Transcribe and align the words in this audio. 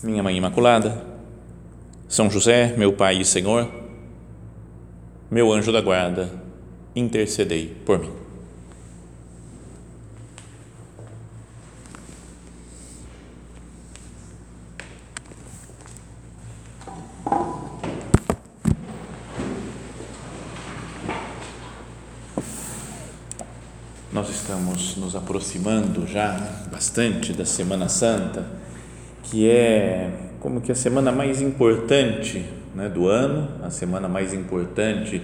Minha 0.00 0.22
Mãe 0.22 0.36
Imaculada, 0.36 1.04
São 2.08 2.30
José, 2.30 2.72
meu 2.76 2.92
Pai 2.92 3.20
e 3.20 3.24
Senhor, 3.24 3.68
meu 5.28 5.52
anjo 5.52 5.72
da 5.72 5.80
guarda, 5.80 6.30
intercedei 6.94 7.66
por 7.84 7.98
mim. 7.98 8.12
Nós 24.12 24.30
estamos 24.30 24.96
nos 24.96 25.16
aproximando 25.16 26.06
já 26.06 26.34
bastante 26.70 27.32
da 27.32 27.44
Semana 27.44 27.88
Santa, 27.88 28.57
que 29.22 29.48
é 29.48 30.10
como 30.40 30.60
que 30.60 30.70
a 30.70 30.74
semana 30.74 31.10
mais 31.10 31.40
importante 31.40 32.44
né, 32.74 32.88
do 32.88 33.08
ano, 33.08 33.48
a 33.62 33.70
semana 33.70 34.08
mais 34.08 34.32
importante 34.32 35.20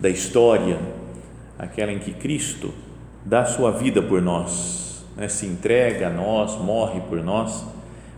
da 0.00 0.08
história, 0.08 0.78
aquela 1.58 1.92
em 1.92 1.98
que 1.98 2.12
Cristo 2.12 2.72
dá 3.24 3.44
sua 3.44 3.70
vida 3.70 4.02
por 4.02 4.20
nós, 4.20 5.04
né, 5.16 5.28
se 5.28 5.46
entrega 5.46 6.08
a 6.08 6.10
nós, 6.10 6.56
morre 6.56 7.00
por 7.08 7.22
nós, 7.22 7.64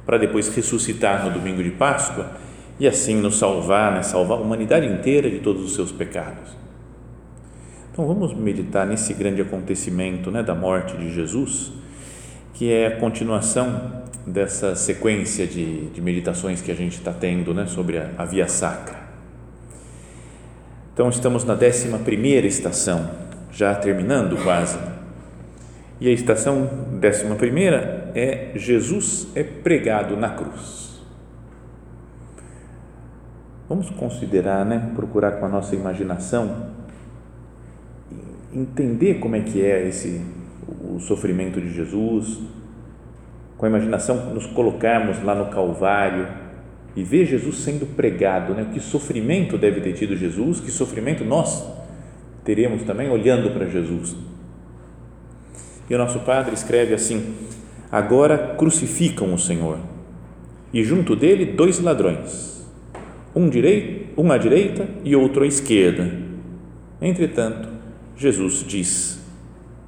para 0.07 0.19
depois 0.19 0.49
ressuscitar 0.55 1.25
no 1.25 1.33
domingo 1.33 1.63
de 1.63 1.71
Páscoa 1.71 2.33
e 2.79 2.89
assim 2.89 3.17
nos 3.17 3.39
salvar, 3.39 3.93
né, 3.93 4.03
salvar 4.03 4.39
a 4.39 4.41
humanidade 4.41 4.87
inteira 4.87 5.29
de 5.29 5.41
todos 5.41 5.63
os 5.63 5.75
seus 5.75 5.93
pecados. 5.93 6.59
Então 7.93 8.07
vamos 8.07 8.33
meditar 8.33 8.87
nesse 8.87 9.13
grande 9.13 9.43
acontecimento 9.43 10.31
né, 10.31 10.43
da 10.43 10.55
morte 10.55 10.97
de 10.97 11.13
Jesus, 11.13 11.73
que 12.55 12.73
é 12.73 12.87
a 12.87 12.97
continuação 12.97 14.03
dessa 14.27 14.75
sequência 14.75 15.47
de, 15.47 15.87
de 15.91 16.01
meditações 16.01 16.61
que 16.61 16.71
a 16.71 16.75
gente 16.75 16.99
está 16.99 17.13
tendo 17.13 17.55
né, 17.55 17.67
sobre 17.67 17.99
a, 17.99 18.11
a 18.19 18.25
Via 18.25 18.49
Sacra. 18.49 18.99
Então 20.93 21.09
estamos 21.09 21.45
na 21.45 21.55
11 21.55 21.99
primeira 22.05 22.47
estação, 22.47 23.11
já 23.51 23.75
terminando 23.75 24.37
quase. 24.43 24.79
E 26.01 26.09
a 26.09 26.13
estação 26.13 26.69
11 27.03 27.35
primeira 27.37 28.11
é 28.15 28.53
Jesus 28.55 29.29
é 29.35 29.43
pregado 29.43 30.17
na 30.17 30.31
cruz. 30.31 31.01
Vamos 33.69 33.89
considerar, 33.91 34.65
né, 34.67 34.91
procurar 34.95 35.33
com 35.33 35.47
a 35.47 35.49
nossa 35.49 35.75
imaginação 35.75 36.71
entender 38.53 39.15
como 39.15 39.37
é 39.37 39.41
que 39.41 39.65
é 39.65 39.87
esse 39.87 40.21
o 40.95 41.01
sofrimento 41.01 41.61
de 41.61 41.73
Jesus, 41.73 42.39
com 43.57 43.67
a 43.67 43.69
imaginação 43.69 44.33
nos 44.33 44.47
colocarmos 44.47 45.23
lá 45.23 45.35
no 45.35 45.51
Calvário 45.51 46.27
e 46.97 47.05
ver 47.05 47.27
Jesus 47.27 47.57
sendo 47.59 47.87
pregado, 47.95 48.55
né? 48.55 48.71
Que 48.73 48.81
sofrimento 48.81 49.59
deve 49.59 49.81
ter 49.81 49.93
tido 49.93 50.17
Jesus, 50.17 50.61
que 50.61 50.71
sofrimento 50.71 51.25
nós 51.25 51.67
teremos 52.45 52.83
também 52.83 53.11
olhando 53.11 53.51
para 53.51 53.67
Jesus. 53.67 54.17
E 55.89 55.95
o 55.95 55.99
nosso 55.99 56.21
Padre 56.21 56.55
escreve 56.55 56.95
assim: 56.95 57.35
Agora 57.91 58.55
crucificam 58.57 59.35
o 59.35 59.39
Senhor 59.39 59.79
e 60.73 60.85
junto 60.85 61.17
dele 61.17 61.45
dois 61.45 61.81
ladrões, 61.81 62.67
um 63.35 63.49
direito, 63.49 64.21
um 64.21 64.31
à 64.31 64.39
direita 64.39 64.89
e 65.05 65.15
outro 65.17 65.43
à 65.43 65.47
esquerda. 65.47 66.11
Entretanto, 67.01 67.69
Jesus 68.17 68.65
diz: 68.67 69.21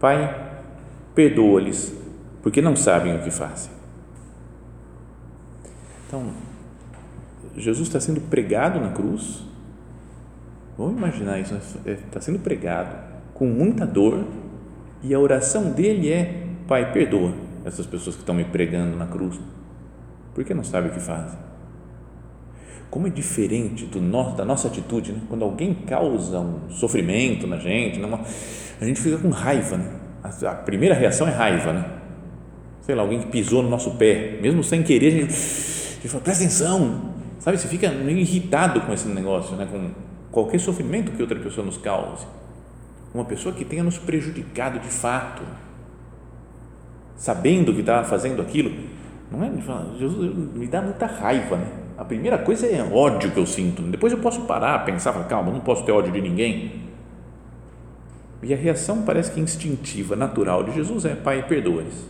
Pai, 0.00 0.51
perdoa-lhes, 1.14 1.94
porque 2.42 2.60
não 2.60 2.76
sabem 2.76 3.16
o 3.16 3.22
que 3.22 3.30
fazem. 3.30 3.70
Então, 6.06 6.30
Jesus 7.56 7.88
está 7.88 8.00
sendo 8.00 8.20
pregado 8.20 8.80
na 8.80 8.90
cruz. 8.90 9.42
Vamos 10.76 10.96
imaginar 10.96 11.38
isso, 11.38 11.54
né? 11.54 11.60
está 12.06 12.20
sendo 12.20 12.38
pregado 12.38 12.96
com 13.34 13.46
muita 13.46 13.86
dor 13.86 14.24
e 15.02 15.14
a 15.14 15.18
oração 15.18 15.70
dele 15.70 16.10
é: 16.10 16.46
Pai, 16.66 16.92
perdoa 16.92 17.32
essas 17.64 17.86
pessoas 17.86 18.16
que 18.16 18.22
estão 18.22 18.34
me 18.34 18.44
pregando 18.44 18.96
na 18.96 19.06
cruz, 19.06 19.38
porque 20.34 20.54
não 20.54 20.64
sabem 20.64 20.90
o 20.90 20.94
que 20.94 21.00
fazem. 21.00 21.38
Como 22.90 23.06
é 23.06 23.10
diferente 23.10 23.88
nosso, 23.98 24.36
da 24.36 24.44
nossa 24.44 24.68
atitude, 24.68 25.12
né? 25.12 25.22
quando 25.28 25.44
alguém 25.44 25.74
causa 25.74 26.38
um 26.40 26.68
sofrimento 26.68 27.46
na 27.46 27.56
gente, 27.56 27.98
numa, 27.98 28.20
a 28.80 28.84
gente 28.84 29.00
fica 29.00 29.16
com 29.16 29.30
raiva. 29.30 29.78
Né? 29.78 30.01
A, 30.22 30.54
primeira 30.54 30.94
reação 30.94 31.26
é 31.26 31.30
raiva. 31.30 31.72
Né? 31.72 31.84
Sei 32.80 32.94
lá, 32.94 33.02
alguém 33.02 33.20
que 33.20 33.26
pisou 33.26 33.62
no 33.62 33.68
nosso 33.68 33.92
pé, 33.92 34.38
mesmo 34.40 34.62
sem 34.62 34.82
querer, 34.82 35.08
a 35.08 35.10
gente, 35.10 35.32
a 35.32 35.94
gente 35.94 36.08
fala, 36.08 36.22
presta 36.22 36.44
atenção. 36.44 37.12
Sabe, 37.38 37.58
você 37.58 37.68
fica 37.68 37.90
meio 37.90 38.18
irritado 38.18 38.80
com 38.82 38.92
esse 38.92 39.08
negócio, 39.08 39.56
né? 39.56 39.66
com 39.70 39.90
qualquer 40.30 40.58
sofrimento 40.58 41.12
que 41.12 41.20
outra 41.20 41.38
pessoa 41.38 41.66
nos 41.66 41.76
cause. 41.76 42.26
Uma 43.14 43.24
pessoa 43.24 43.54
que 43.54 43.64
tenha 43.64 43.82
nos 43.82 43.98
prejudicado 43.98 44.78
de 44.78 44.88
fato, 44.88 45.42
sabendo 47.16 47.74
que 47.74 47.80
estava 47.80 48.04
fazendo 48.04 48.40
aquilo, 48.40 48.72
não 49.30 49.44
é? 49.44 49.50
Jesus 49.98 50.34
me 50.54 50.66
dá 50.66 50.80
muita 50.80 51.06
raiva, 51.06 51.56
né? 51.56 51.66
A 51.96 52.04
primeira 52.04 52.38
coisa 52.38 52.66
é 52.66 52.82
ódio 52.82 53.30
que 53.30 53.38
eu 53.38 53.46
sinto. 53.46 53.82
Depois 53.82 54.12
eu 54.12 54.18
posso 54.18 54.42
parar, 54.42 54.84
pensar, 54.84 55.12
calma, 55.28 55.52
não 55.52 55.60
posso 55.60 55.84
ter 55.84 55.92
ódio 55.92 56.12
de 56.12 56.20
ninguém. 56.20 56.91
E 58.42 58.52
a 58.52 58.56
reação 58.56 59.02
parece 59.02 59.30
que 59.30 59.40
instintiva, 59.40 60.16
natural 60.16 60.64
de 60.64 60.72
Jesus 60.72 61.04
é: 61.04 61.14
Pai, 61.14 61.46
perdoa-lhes. 61.46 62.04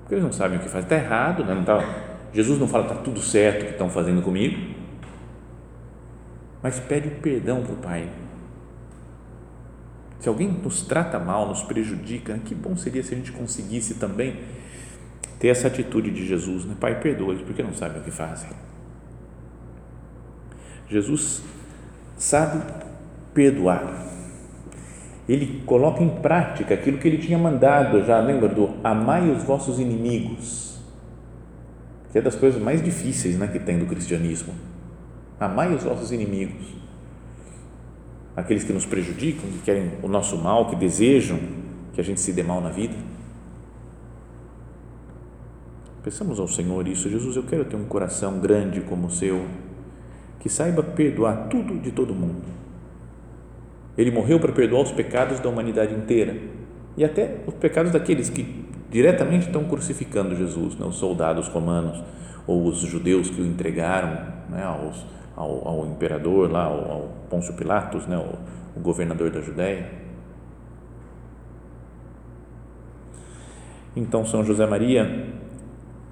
Porque 0.00 0.14
eles 0.14 0.24
não 0.24 0.32
sabem 0.32 0.58
o 0.58 0.60
que 0.60 0.68
fazem. 0.68 0.82
Está 0.82 0.96
errado, 0.96 1.44
né? 1.44 1.54
não 1.54 1.64
tá, 1.64 1.84
Jesus 2.32 2.58
não 2.58 2.68
fala, 2.68 2.84
está 2.84 2.96
tudo 2.96 3.20
certo 3.20 3.62
o 3.62 3.64
que 3.66 3.72
estão 3.72 3.90
fazendo 3.90 4.22
comigo. 4.22 4.74
Mas 6.62 6.78
pede 6.78 7.08
o 7.08 7.10
perdão 7.12 7.62
para 7.62 7.72
o 7.72 7.76
Pai. 7.76 8.08
Se 10.20 10.28
alguém 10.28 10.48
nos 10.48 10.82
trata 10.82 11.18
mal, 11.18 11.48
nos 11.48 11.62
prejudica, 11.62 12.38
que 12.44 12.54
bom 12.54 12.76
seria 12.76 13.02
se 13.02 13.14
a 13.14 13.16
gente 13.16 13.32
conseguisse 13.32 13.94
também 13.94 14.38
ter 15.38 15.48
essa 15.48 15.66
atitude 15.66 16.10
de 16.10 16.26
Jesus, 16.26 16.66
né? 16.66 16.76
Pai, 16.78 17.00
perdoa-lhes, 17.00 17.42
porque 17.42 17.62
não 17.62 17.72
sabem 17.72 18.02
o 18.02 18.04
que 18.04 18.10
fazem. 18.10 18.50
Jesus 20.88 21.42
sabe 22.18 22.62
perdoar. 23.32 24.09
Ele 25.30 25.62
coloca 25.64 26.02
em 26.02 26.08
prática 26.08 26.74
aquilo 26.74 26.98
que 26.98 27.06
ele 27.06 27.18
tinha 27.18 27.38
mandado 27.38 28.02
já, 28.04 28.18
lembra 28.18 28.48
do 28.48 28.70
amai 28.82 29.30
os 29.30 29.44
vossos 29.44 29.78
inimigos, 29.78 30.80
que 32.10 32.18
é 32.18 32.20
das 32.20 32.34
coisas 32.34 32.60
mais 32.60 32.82
difíceis 32.82 33.38
né, 33.38 33.46
que 33.46 33.60
tem 33.60 33.78
do 33.78 33.86
cristianismo. 33.86 34.52
Amai 35.38 35.72
os 35.72 35.84
vossos 35.84 36.10
inimigos, 36.10 36.74
aqueles 38.34 38.64
que 38.64 38.72
nos 38.72 38.84
prejudicam, 38.84 39.48
que 39.48 39.58
querem 39.58 39.92
o 40.02 40.08
nosso 40.08 40.36
mal, 40.36 40.68
que 40.68 40.74
desejam 40.74 41.38
que 41.92 42.00
a 42.00 42.04
gente 42.04 42.20
se 42.20 42.32
dê 42.32 42.42
mal 42.42 42.60
na 42.60 42.70
vida. 42.70 42.96
Pensamos 46.02 46.40
ao 46.40 46.48
Senhor 46.48 46.88
isso, 46.88 47.08
Jesus, 47.08 47.36
eu 47.36 47.44
quero 47.44 47.64
ter 47.66 47.76
um 47.76 47.84
coração 47.84 48.40
grande 48.40 48.80
como 48.80 49.06
o 49.06 49.10
seu 49.12 49.46
que 50.40 50.48
saiba 50.48 50.82
perdoar 50.82 51.46
tudo 51.48 51.78
de 51.78 51.92
todo 51.92 52.12
mundo. 52.12 52.42
Ele 53.96 54.10
morreu 54.10 54.38
para 54.38 54.52
perdoar 54.52 54.82
os 54.82 54.92
pecados 54.92 55.40
da 55.40 55.48
humanidade 55.48 55.94
inteira 55.94 56.36
e 56.96 57.04
até 57.04 57.38
os 57.46 57.54
pecados 57.54 57.92
daqueles 57.92 58.30
que 58.30 58.64
diretamente 58.90 59.46
estão 59.46 59.64
crucificando 59.64 60.34
Jesus, 60.34 60.76
né? 60.76 60.86
os 60.86 60.96
soldados 60.96 61.48
romanos 61.48 62.02
ou 62.46 62.66
os 62.66 62.78
judeus 62.78 63.30
que 63.30 63.40
o 63.40 63.46
entregaram 63.46 64.40
né? 64.48 64.64
Aos, 64.64 65.06
ao, 65.36 65.68
ao, 65.68 65.86
imperador 65.86 66.50
lá, 66.50 66.64
ao, 66.64 66.90
ao 66.90 67.08
Pôncio 67.30 67.54
Pilatos, 67.54 68.06
né? 68.06 68.18
o, 68.18 68.78
o 68.78 68.82
governador 68.82 69.30
da 69.30 69.40
Judéia. 69.40 69.90
Então 73.94 74.24
São 74.24 74.44
José 74.44 74.66
Maria 74.66 75.28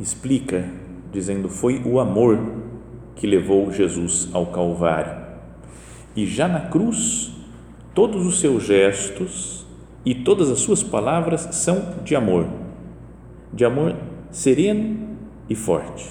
explica 0.01 0.65
dizendo 1.13 1.49
foi 1.49 1.83
o 1.85 1.99
amor 1.99 2.39
que 3.17 3.27
levou 3.27 3.73
Jesus 3.73 4.29
ao 4.33 4.47
Calvário. 4.47 5.27
E 6.15 6.27
já 6.27 6.49
na 6.49 6.61
cruz, 6.61 7.33
todos 7.99 8.25
os 8.25 8.39
seus 8.39 8.63
gestos 8.63 9.67
e 10.07 10.15
todas 10.15 10.53
as 10.53 10.61
suas 10.61 10.85
palavras 10.85 11.49
são 11.51 11.97
de 12.05 12.15
amor, 12.15 12.47
de 13.53 13.65
amor 13.65 13.97
sereno 14.31 15.17
e 15.51 15.57
forte. 15.57 16.09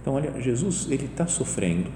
Então, 0.00 0.14
olha, 0.14 0.40
Jesus 0.40 0.88
ele 0.90 1.04
está 1.04 1.24
sofrendo, 1.28 1.88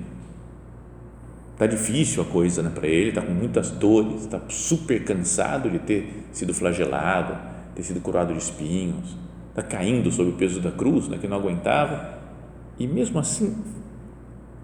está 1.55 1.67
difícil 1.67 2.23
a 2.23 2.27
coisa 2.27 2.63
né, 2.63 2.71
para 2.73 2.87
ele, 2.87 3.09
está 3.09 3.23
com 3.23 3.33
muitas 3.33 3.73
dores, 3.73 4.21
está 4.21 4.41
super 4.49 5.03
cansado 5.03 5.69
de 5.69 5.81
ter 5.81 6.29
sido 6.31 6.55
flagelado, 6.55 7.37
ter 7.75 7.83
sido 7.83 8.01
curado 8.01 8.33
de 8.33 8.39
espinhos, 8.39 9.17
está 9.49 9.65
caindo 9.65 10.13
sob 10.13 10.31
o 10.31 10.35
peso 10.35 10.61
da 10.61 10.71
cruz, 10.71 11.09
né, 11.09 11.19
que 11.19 11.27
não 11.27 11.39
aguentava, 11.39 12.21
e 12.79 12.87
mesmo 12.87 13.19
assim 13.19 13.57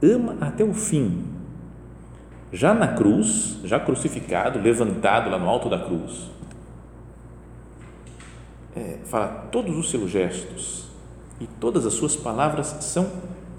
ama 0.01 0.37
até 0.41 0.63
o 0.63 0.73
fim. 0.73 1.42
Já 2.53 2.75
na 2.75 2.89
cruz, 2.89 3.59
já 3.65 3.81
crucificado, 3.81 4.61
levantado 4.61 5.31
lá 5.31 5.39
no 5.39 5.49
alto 5.49 5.71
da 5.71 5.79
cruz, 5.79 6.31
é, 8.77 8.99
fala 9.05 9.49
todos 9.51 9.77
os 9.77 9.91
seus 9.91 10.11
gestos 10.11 10.91
e 11.41 11.47
todas 11.47 11.87
as 11.87 11.95
suas 11.95 12.15
palavras 12.15 12.67
são 12.81 13.11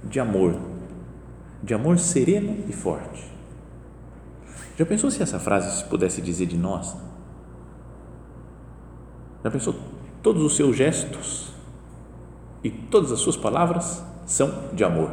de 0.04 0.19
amor, 0.19 0.56
de 1.63 1.74
amor 1.74 1.98
sereno 1.98 2.66
e 2.69 2.74
forte. 2.74 3.31
Já 4.78 4.86
pensou 4.86 5.10
se 5.10 5.24
essa 5.24 5.39
frase 5.39 5.78
se 5.78 5.84
pudesse 5.86 6.22
dizer 6.22 6.46
de 6.46 6.57
nós? 6.57 6.96
Já 9.44 9.50
pensou 9.50 9.75
todos 10.22 10.42
os 10.44 10.56
seus 10.56 10.75
gestos 10.75 11.51
e 12.63 12.69
todas 12.69 13.12
as 13.12 13.19
suas 13.19 13.36
palavras 13.36 14.04
são 14.25 14.69
de 14.74 14.84
amor? 14.84 15.12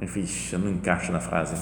Enfim, 0.00 0.24
não 0.56 0.70
encaixa 0.70 1.12
na 1.12 1.20
frase. 1.20 1.54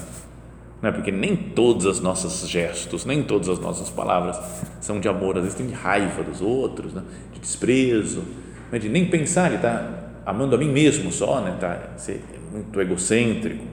Não 0.81 0.89
é 0.89 0.91
porque 0.91 1.11
nem 1.11 1.35
todos 1.35 1.85
os 1.85 1.99
nossos 1.99 2.49
gestos, 2.49 3.05
nem 3.05 3.21
todas 3.21 3.47
as 3.49 3.59
nossas 3.59 3.89
palavras 3.89 4.39
são 4.79 4.99
de 4.99 5.07
amor. 5.07 5.37
Às 5.37 5.43
vezes 5.43 5.57
tem 5.57 5.67
de 5.67 5.73
raiva 5.73 6.23
dos 6.23 6.41
outros, 6.41 6.93
né? 6.93 7.03
de 7.33 7.39
desprezo, 7.39 8.23
né? 8.71 8.79
de 8.79 8.89
nem 8.89 9.05
pensar, 9.05 9.47
ele 9.47 9.57
está 9.57 10.01
amando 10.25 10.55
a 10.55 10.57
mim 10.57 10.71
mesmo 10.71 11.11
só, 11.11 11.39
né? 11.41 11.55
Tá 11.59 11.93
ser 11.97 12.23
muito 12.51 12.79
egocêntrico, 12.81 13.63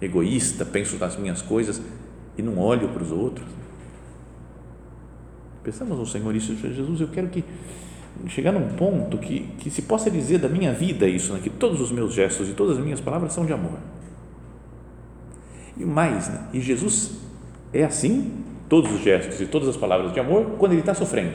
egoísta, 0.00 0.64
penso 0.64 0.96
nas 0.96 1.16
minhas 1.16 1.42
coisas 1.42 1.82
e 2.38 2.42
não 2.42 2.58
olho 2.58 2.88
para 2.88 3.02
os 3.02 3.10
outros. 3.10 3.48
Pensamos 5.64 5.98
no 5.98 6.06
Senhor 6.06 6.34
isso, 6.36 6.54
Jesus, 6.56 7.00
eu 7.00 7.08
quero 7.08 7.28
que 7.28 7.42
chegar 8.28 8.52
num 8.52 8.68
ponto 8.76 9.18
que, 9.18 9.48
que 9.58 9.70
se 9.70 9.82
possa 9.82 10.10
dizer 10.10 10.38
da 10.38 10.48
minha 10.48 10.72
vida 10.72 11.08
isso, 11.08 11.32
né? 11.32 11.40
que 11.42 11.50
todos 11.50 11.80
os 11.80 11.90
meus 11.90 12.14
gestos 12.14 12.48
e 12.48 12.52
todas 12.52 12.78
as 12.78 12.84
minhas 12.84 13.00
palavras 13.00 13.32
são 13.32 13.44
de 13.44 13.52
amor. 13.52 13.78
E 15.76 15.84
mais, 15.84 16.28
né? 16.28 16.46
e 16.52 16.60
Jesus 16.60 17.18
é 17.72 17.84
assim, 17.84 18.44
todos 18.68 18.92
os 18.92 19.00
gestos 19.00 19.40
e 19.40 19.46
todas 19.46 19.68
as 19.68 19.76
palavras 19.76 20.12
de 20.12 20.20
amor, 20.20 20.52
quando 20.58 20.72
ele 20.72 20.80
está 20.80 20.94
sofrendo. 20.94 21.32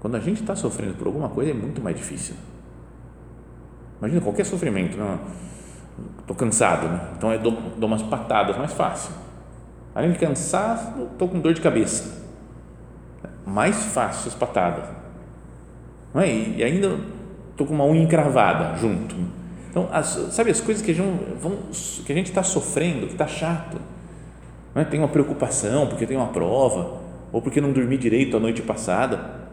Quando 0.00 0.16
a 0.16 0.20
gente 0.20 0.40
está 0.40 0.54
sofrendo 0.54 0.94
por 0.94 1.06
alguma 1.06 1.28
coisa 1.28 1.50
é 1.50 1.54
muito 1.54 1.80
mais 1.80 1.96
difícil. 1.96 2.34
Imagina 3.98 4.20
qualquer 4.20 4.44
sofrimento, 4.44 4.96
estou 6.20 6.36
cansado, 6.36 6.88
né? 6.88 7.00
então 7.16 7.32
eu 7.32 7.38
dou, 7.38 7.52
dou 7.76 7.86
umas 7.86 8.02
patadas 8.02 8.56
mais 8.56 8.72
fácil. 8.72 9.12
Além 9.94 10.12
de 10.12 10.18
cansar, 10.18 10.96
estou 11.12 11.28
com 11.28 11.40
dor 11.40 11.52
de 11.52 11.60
cabeça. 11.60 12.24
Mais 13.44 13.76
fácil 13.86 14.28
as 14.28 14.34
patadas. 14.34 14.84
Não 16.14 16.22
é? 16.22 16.32
E 16.32 16.62
ainda 16.62 16.98
estou 17.50 17.66
com 17.66 17.74
uma 17.74 17.84
unha 17.84 18.02
encravada 18.02 18.76
junto. 18.78 19.16
Então, 19.70 19.88
as, 19.92 20.06
sabe 20.32 20.50
as 20.50 20.60
coisas 20.60 20.82
que 20.82 20.90
a 20.90 20.94
gente 20.94 22.02
que 22.04 22.12
a 22.12 22.14
gente 22.14 22.26
está 22.26 22.42
sofrendo, 22.42 23.06
que 23.06 23.12
está 23.12 23.26
chato. 23.26 23.78
Não 24.74 24.82
é? 24.82 24.84
Tem 24.84 24.98
uma 24.98 25.08
preocupação 25.08 25.86
porque 25.86 26.06
tem 26.06 26.16
uma 26.16 26.28
prova 26.28 27.00
ou 27.32 27.40
porque 27.40 27.60
não 27.60 27.72
dormi 27.72 27.96
direito 27.96 28.36
a 28.36 28.40
noite 28.40 28.62
passada. 28.62 29.48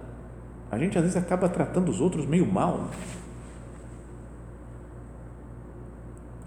A 0.72 0.78
gente 0.78 0.98
às 0.98 1.04
vezes 1.04 1.18
acaba 1.18 1.48
tratando 1.48 1.90
os 1.90 2.02
outros 2.02 2.26
meio 2.26 2.46
mal. 2.46 2.90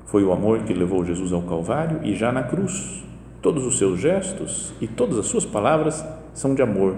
Foi 0.04 0.24
o 0.24 0.32
amor 0.32 0.64
que 0.64 0.74
levou 0.74 1.04
Jesus 1.04 1.32
ao 1.32 1.42
Calvário 1.42 2.00
e 2.02 2.16
já 2.16 2.32
na 2.32 2.42
cruz, 2.42 3.04
todos 3.40 3.64
os 3.64 3.78
seus 3.78 4.00
gestos 4.00 4.72
e 4.80 4.88
todas 4.88 5.16
as 5.16 5.26
suas 5.26 5.44
palavras 5.44 6.04
são 6.34 6.52
de 6.52 6.60
amor, 6.60 6.96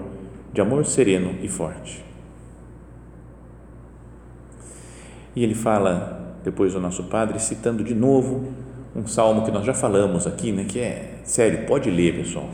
de 0.51 0.59
amor 0.59 0.83
sereno 0.85 1.35
e 1.43 1.47
forte. 1.47 2.03
E 5.35 5.43
ele 5.43 5.55
fala, 5.55 6.12
depois 6.43 6.75
o 6.75 6.79
nosso 6.79 7.03
Padre, 7.03 7.39
citando 7.39 7.83
de 7.83 7.95
novo 7.95 8.53
um 8.95 9.07
salmo 9.07 9.43
que 9.43 9.51
nós 9.51 9.65
já 9.65 9.73
falamos 9.73 10.27
aqui, 10.27 10.51
né, 10.51 10.65
que 10.67 10.79
é, 10.79 11.19
sério, 11.23 11.65
pode 11.65 11.89
ler, 11.89 12.15
pessoal. 12.15 12.49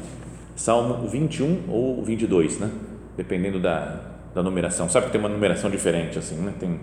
Salmo 0.55 1.07
21 1.07 1.69
ou 1.69 2.03
22, 2.03 2.59
né? 2.59 2.69
Dependendo 3.15 3.59
da, 3.59 4.01
da 4.33 4.43
numeração. 4.43 4.89
Sabe 4.89 5.05
que 5.05 5.11
tem 5.13 5.19
uma 5.19 5.29
numeração 5.29 5.69
diferente, 5.69 6.19
assim, 6.19 6.35
né? 6.35 6.53
Tem 6.59 6.79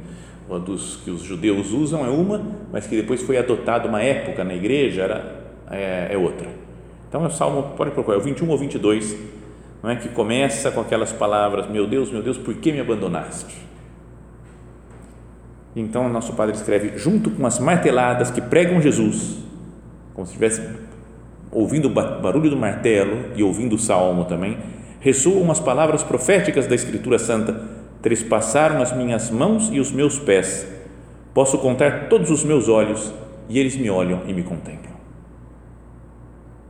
uma 0.49 0.59
dos 0.59 0.97
que 0.97 1.11
os 1.11 1.23
judeus 1.23 1.73
usam 1.73 2.05
é 2.05 2.09
uma, 2.09 2.41
mas 2.73 2.87
que 2.87 2.97
depois 2.97 3.23
foi 3.23 3.37
adotada 3.37 3.89
uma 3.89 4.03
época 4.03 4.45
na 4.45 4.55
igreja 4.55 5.03
era, 5.03 5.45
é, 5.71 6.09
é 6.13 6.17
outra. 6.17 6.49
Então 7.09 7.23
é 7.25 7.27
o 7.27 7.31
Salmo, 7.31 7.75
pode 7.77 7.91
procurar, 7.91 8.17
é 8.17 8.21
o 8.21 8.23
21 8.23 8.49
ou 8.49 8.57
22, 8.57 9.17
não 9.83 9.91
é 9.91 9.97
que 9.97 10.09
começa 10.09 10.71
com 10.71 10.81
aquelas 10.81 11.13
palavras: 11.13 11.69
Meu 11.69 11.87
Deus, 11.87 12.11
meu 12.11 12.23
Deus, 12.23 12.39
por 12.39 12.55
que 12.55 12.73
me 12.73 12.81
abandonaste? 12.81 13.57
Então, 15.77 16.09
nosso 16.09 16.33
Padre 16.33 16.57
escreve: 16.57 16.97
junto 16.97 17.31
com 17.31 17.47
as 17.47 17.59
marteladas 17.59 18.31
que 18.31 18.41
pregam 18.41 18.81
Jesus, 18.81 19.37
como 20.15 20.27
se 20.27 20.33
estivesse 20.33 20.67
ouvindo 21.53 21.87
o 21.87 21.91
barulho 21.91 22.51
do 22.51 22.57
martelo 22.57 23.33
e 23.37 23.43
ouvindo 23.43 23.77
o 23.77 23.79
salmo 23.79 24.25
também, 24.25 24.59
ressoam 24.99 25.51
as 25.51 25.61
palavras 25.61 26.03
proféticas 26.03 26.67
da 26.67 26.75
Escritura 26.75 27.19
Santa 27.19 27.77
trespassaram 28.07 28.81
as 28.81 28.97
minhas 28.97 29.31
mãos 29.31 29.69
e 29.73 29.81
os 29.81 29.91
meus 29.91 30.17
pés. 30.17 30.65
Posso 31.35 31.59
contar 31.59 32.09
todos 32.09 32.31
os 32.31 32.45
meus 32.45 32.69
olhos 32.69 33.13
e 33.49 33.59
eles 33.59 33.77
me 33.77 33.91
olham 33.91 34.23
e 34.29 34.33
me 34.33 34.45
contemplam. 34.45 34.95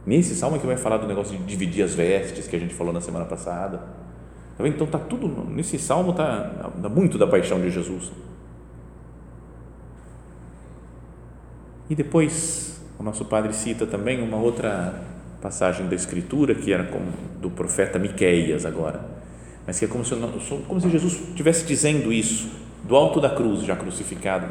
Nesse 0.06 0.34
salmo 0.34 0.56
é 0.56 0.58
que 0.58 0.66
vai 0.66 0.76
falar 0.76 0.96
do 0.96 1.06
negócio 1.06 1.36
de 1.36 1.44
dividir 1.44 1.84
as 1.84 1.94
vestes 1.94 2.48
que 2.48 2.56
a 2.56 2.58
gente 2.58 2.72
falou 2.72 2.92
na 2.92 3.02
semana 3.02 3.26
passada. 3.26 3.82
Tá 4.56 4.66
então 4.66 4.86
está 4.86 4.98
tudo 4.98 5.28
nesse 5.50 5.78
salmo 5.78 6.12
está 6.12 6.70
tá 6.82 6.88
muito 6.88 7.18
da 7.18 7.26
paixão 7.26 7.60
de 7.60 7.70
Jesus. 7.70 8.10
E 11.88 11.94
depois 11.94 12.80
o 12.98 13.02
nosso 13.02 13.24
padre 13.24 13.52
cita 13.52 13.86
também 13.86 14.22
uma 14.22 14.36
outra 14.36 15.02
passagem 15.40 15.86
da 15.88 15.94
escritura 15.94 16.54
que 16.54 16.72
era 16.72 16.84
como 16.84 17.06
do 17.40 17.50
profeta 17.50 17.98
Miqueias 17.98 18.64
agora 18.64 19.16
mas 19.66 19.78
que 19.78 19.84
é 19.84 19.88
como 19.88 20.04
se, 20.04 20.14
como 20.68 20.80
se 20.80 20.88
Jesus 20.88 21.14
estivesse 21.28 21.66
dizendo 21.66 22.12
isso 22.12 22.48
do 22.84 22.94
alto 22.94 23.20
da 23.20 23.28
cruz, 23.28 23.62
já 23.62 23.74
crucificado. 23.74 24.46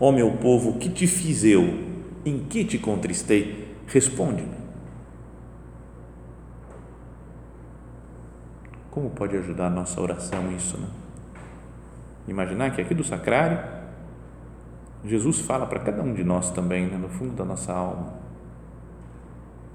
Ó 0.00 0.08
oh, 0.08 0.12
meu 0.12 0.32
povo, 0.32 0.78
que 0.78 0.88
te 0.88 1.06
fiz 1.06 1.44
eu? 1.44 1.62
Em 2.26 2.40
que 2.40 2.64
te 2.64 2.76
contristei? 2.76 3.72
Responde-me. 3.86 4.58
Como 8.90 9.10
pode 9.10 9.36
ajudar 9.36 9.68
a 9.68 9.70
nossa 9.70 10.00
oração 10.00 10.50
isso, 10.52 10.76
né? 10.76 10.88
Imaginar 12.26 12.72
que 12.72 12.80
aqui 12.80 12.94
do 12.94 13.04
sacrário, 13.04 13.60
Jesus 15.04 15.40
fala 15.40 15.66
para 15.66 15.80
cada 15.80 16.02
um 16.02 16.12
de 16.12 16.24
nós 16.24 16.50
também, 16.50 16.86
né, 16.86 16.96
no 16.96 17.08
fundo 17.08 17.34
da 17.34 17.44
nossa 17.44 17.72
alma: 17.72 18.14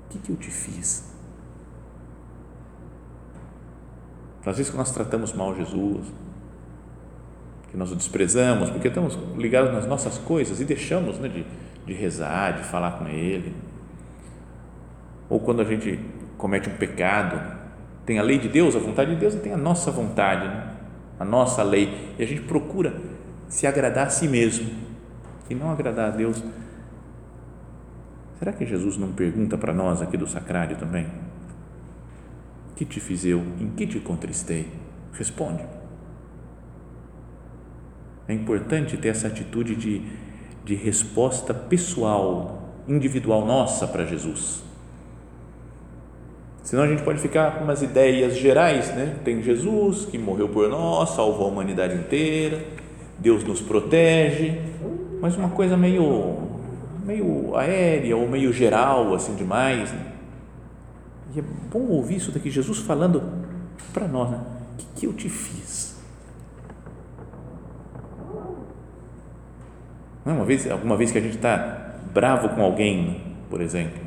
O 0.05 0.09
que, 0.09 0.19
que 0.19 0.29
eu 0.31 0.35
te 0.35 0.51
fiz? 0.51 1.11
Às 4.45 4.57
vezes 4.57 4.69
que 4.69 4.77
nós 4.77 4.91
tratamos 4.91 5.31
mal 5.31 5.55
Jesus, 5.55 6.05
que 7.71 7.77
nós 7.77 7.91
o 7.91 7.95
desprezamos, 7.95 8.69
porque 8.69 8.89
estamos 8.89 9.17
ligados 9.37 9.71
nas 9.71 9.87
nossas 9.87 10.17
coisas 10.17 10.59
e 10.59 10.65
deixamos 10.65 11.17
né, 11.17 11.29
de, 11.29 11.45
de 11.85 11.93
rezar, 11.93 12.57
de 12.57 12.63
falar 12.63 12.99
com 12.99 13.07
Ele. 13.07 13.55
Ou 15.29 15.39
quando 15.39 15.61
a 15.61 15.65
gente 15.65 15.97
comete 16.37 16.69
um 16.69 16.75
pecado, 16.75 17.41
tem 18.05 18.19
a 18.19 18.21
lei 18.21 18.37
de 18.37 18.49
Deus, 18.49 18.75
a 18.75 18.79
vontade 18.79 19.11
de 19.11 19.19
Deus, 19.21 19.33
e 19.33 19.37
tem 19.37 19.53
a 19.53 19.57
nossa 19.57 19.89
vontade, 19.89 20.45
né? 20.45 20.73
a 21.17 21.23
nossa 21.23 21.63
lei, 21.63 22.13
e 22.19 22.23
a 22.23 22.27
gente 22.27 22.41
procura 22.41 22.99
se 23.47 23.65
agradar 23.65 24.07
a 24.07 24.09
si 24.09 24.27
mesmo 24.27 24.92
e 25.49 25.55
não 25.55 25.71
agradar 25.71 26.11
a 26.11 26.15
Deus. 26.15 26.43
Será 28.39 28.51
que 28.51 28.65
Jesus 28.65 28.97
não 28.97 29.11
pergunta 29.11 29.57
para 29.57 29.73
nós 29.73 30.01
aqui 30.01 30.17
do 30.17 30.27
sacrário 30.27 30.75
também? 30.77 31.07
Que 32.75 32.85
te 32.85 32.99
fiz 32.99 33.23
eu? 33.23 33.39
Em 33.59 33.69
que 33.69 33.85
te 33.85 33.99
contristei? 33.99 34.67
Responde. 35.13 35.63
É 38.27 38.33
importante 38.33 38.97
ter 38.97 39.09
essa 39.09 39.27
atitude 39.27 39.75
de, 39.75 40.01
de 40.63 40.75
resposta 40.75 41.53
pessoal, 41.53 42.73
individual 42.87 43.45
nossa 43.45 43.85
para 43.85 44.05
Jesus. 44.05 44.63
Senão 46.63 46.83
a 46.83 46.87
gente 46.87 47.03
pode 47.03 47.19
ficar 47.19 47.57
com 47.57 47.65
umas 47.65 47.81
ideias 47.81 48.37
gerais, 48.37 48.95
né? 48.95 49.17
Tem 49.25 49.43
Jesus 49.43 50.05
que 50.05 50.17
morreu 50.17 50.47
por 50.47 50.69
nós, 50.69 51.09
salvou 51.09 51.47
a 51.47 51.49
humanidade 51.49 51.95
inteira, 51.95 52.63
Deus 53.19 53.43
nos 53.43 53.61
protege, 53.61 54.61
mas 55.23 55.37
uma 55.37 55.47
coisa 55.47 55.77
meio, 55.77 56.35
meio 57.05 57.55
aérea 57.55 58.17
ou 58.17 58.27
meio 58.27 58.51
geral, 58.51 59.15
assim, 59.15 59.33
demais. 59.35 59.89
Né? 59.89 60.11
E 61.33 61.39
é 61.39 61.43
bom 61.71 61.79
ouvir 61.87 62.17
isso 62.17 62.29
daqui, 62.29 62.49
Jesus 62.49 62.79
falando 62.79 63.23
para 63.93 64.05
nós, 64.05 64.31
né? 64.31 64.41
O 64.73 64.75
que, 64.75 64.85
que 64.97 65.05
eu 65.05 65.13
te 65.13 65.29
fiz? 65.29 65.97
Não, 70.25 70.33
é 70.33 70.35
uma 70.35 70.43
vez, 70.43 70.69
alguma 70.69 70.97
vez 70.97 71.09
que 71.09 71.17
a 71.17 71.21
gente 71.21 71.37
está 71.37 71.95
bravo 72.13 72.49
com 72.49 72.61
alguém, 72.61 73.37
por 73.49 73.61
exemplo, 73.61 74.01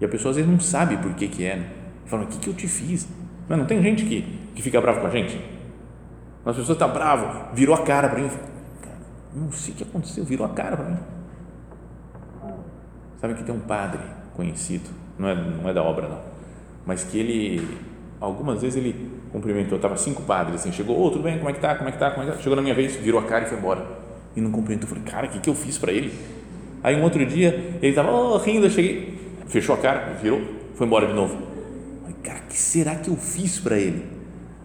e 0.00 0.06
a 0.06 0.08
pessoa 0.08 0.30
às 0.30 0.36
vezes 0.36 0.50
não 0.50 0.58
sabe 0.58 0.96
por 0.96 1.12
que 1.12 1.28
que 1.28 1.44
é, 1.44 1.56
né? 1.56 1.70
fala, 2.06 2.22
o 2.22 2.26
que, 2.26 2.38
que 2.38 2.48
eu 2.48 2.54
te 2.54 2.66
fiz? 2.66 3.06
Não, 3.46 3.58
não 3.58 3.66
tem 3.66 3.82
gente 3.82 4.06
que, 4.06 4.22
que 4.54 4.62
fica 4.62 4.80
bravo 4.80 5.02
com 5.02 5.06
a 5.06 5.10
gente? 5.10 5.38
As 6.46 6.56
pessoas 6.56 6.76
estão 6.76 6.88
tá 6.88 6.94
bravo, 6.94 7.54
virou 7.54 7.74
a 7.74 7.82
cara 7.82 8.08
para 8.08 8.20
mim, 8.20 8.30
não 9.34 9.52
sei 9.52 9.74
o 9.74 9.76
que 9.76 9.82
aconteceu, 9.84 10.24
virou 10.24 10.46
a 10.46 10.50
cara 10.50 10.76
para 10.76 10.86
mim. 10.86 10.98
Sabe 13.20 13.34
que 13.34 13.44
tem 13.44 13.54
um 13.54 13.60
padre 13.60 14.00
conhecido, 14.34 14.88
não 15.18 15.28
é, 15.28 15.34
não 15.34 15.68
é 15.68 15.74
da 15.74 15.82
obra 15.82 16.08
não, 16.08 16.20
mas 16.86 17.04
que 17.04 17.18
ele, 17.18 17.78
algumas 18.18 18.62
vezes 18.62 18.78
ele 18.78 19.10
cumprimentou, 19.30 19.76
estava 19.76 19.96
cinco 19.96 20.22
padres 20.22 20.60
assim, 20.60 20.72
chegou, 20.72 20.98
ô, 20.98 21.06
oh, 21.06 21.10
tudo 21.10 21.22
bem, 21.24 21.36
como 21.36 21.50
é 21.50 21.52
que 21.52 21.60
tá, 21.60 21.74
como 21.74 21.88
é 21.88 21.92
que 21.92 21.98
tá, 21.98 22.10
como 22.10 22.22
é 22.22 22.26
que 22.30 22.36
tá? 22.36 22.42
Chegou 22.42 22.56
na 22.56 22.62
minha 22.62 22.74
vez, 22.74 22.96
virou 22.96 23.20
a 23.20 23.24
cara 23.24 23.44
e 23.44 23.48
foi 23.48 23.58
embora. 23.58 23.86
E 24.34 24.40
não 24.40 24.50
cumprimentou, 24.50 24.88
falei, 24.88 25.04
cara, 25.04 25.26
o 25.26 25.30
que, 25.30 25.38
que 25.38 25.50
eu 25.50 25.54
fiz 25.54 25.76
para 25.76 25.92
ele? 25.92 26.12
Aí 26.82 26.96
um 26.96 27.02
outro 27.02 27.24
dia, 27.26 27.76
ele 27.82 27.88
estava 27.88 28.10
oh, 28.10 28.38
rindo, 28.38 28.66
eu 28.66 28.70
cheguei, 28.70 29.36
fechou 29.46 29.74
a 29.74 29.78
cara, 29.78 30.14
virou, 30.14 30.40
foi 30.74 30.86
embora 30.86 31.06
de 31.06 31.12
novo. 31.12 31.36
Falei, 32.00 32.16
cara, 32.22 32.38
o 32.38 32.48
que 32.48 32.56
será 32.56 32.94
que 32.94 33.10
eu 33.10 33.16
fiz 33.16 33.58
para 33.58 33.76
ele? 33.76 34.02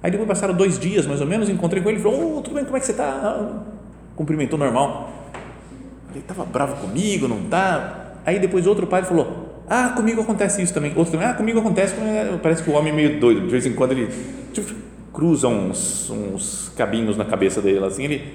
Aí 0.01 0.10
depois 0.10 0.29
passaram 0.29 0.53
dois 0.53 0.79
dias, 0.79 1.05
mais 1.05 1.19
ou 1.19 1.27
menos, 1.27 1.50
encontrei 1.50 1.84
com 1.84 1.89
ele, 1.89 2.00
falou, 2.00 2.38
oh, 2.38 2.41
tudo 2.41 2.53
bem, 2.55 2.63
como 2.63 2.77
é 2.77 2.79
que 2.79 2.86
você 2.86 2.93
está? 2.93 3.65
Cumprimentou 4.15 4.57
normal. 4.57 5.12
Ele 6.12 6.19
estava 6.19 6.45
bravo 6.45 6.75
comigo, 6.77 7.27
não 7.27 7.43
tá? 7.43 8.13
Aí 8.25 8.39
depois 8.39 8.65
outro 8.65 8.88
padre 8.88 9.10
falou: 9.10 9.63
Ah, 9.69 9.89
comigo 9.89 10.22
acontece 10.22 10.62
isso 10.62 10.74
também. 10.74 10.93
Outro 10.95 11.12
também, 11.12 11.27
ah, 11.27 11.34
comigo 11.34 11.60
acontece. 11.60 11.95
Parece 12.41 12.63
que 12.63 12.69
o 12.69 12.74
homem 12.74 12.91
é 12.91 12.95
meio 12.95 13.19
doido. 13.19 13.41
De 13.41 13.48
vez 13.48 13.65
em 13.65 13.74
quando 13.74 13.91
ele 13.91 14.10
tipo, 14.53 14.74
cruza 15.13 15.48
uns, 15.48 16.10
uns 16.10 16.72
cabinhos 16.75 17.15
na 17.17 17.25
cabeça 17.25 17.62
dele. 17.62 17.86
Assim, 17.86 18.03
ele 18.03 18.34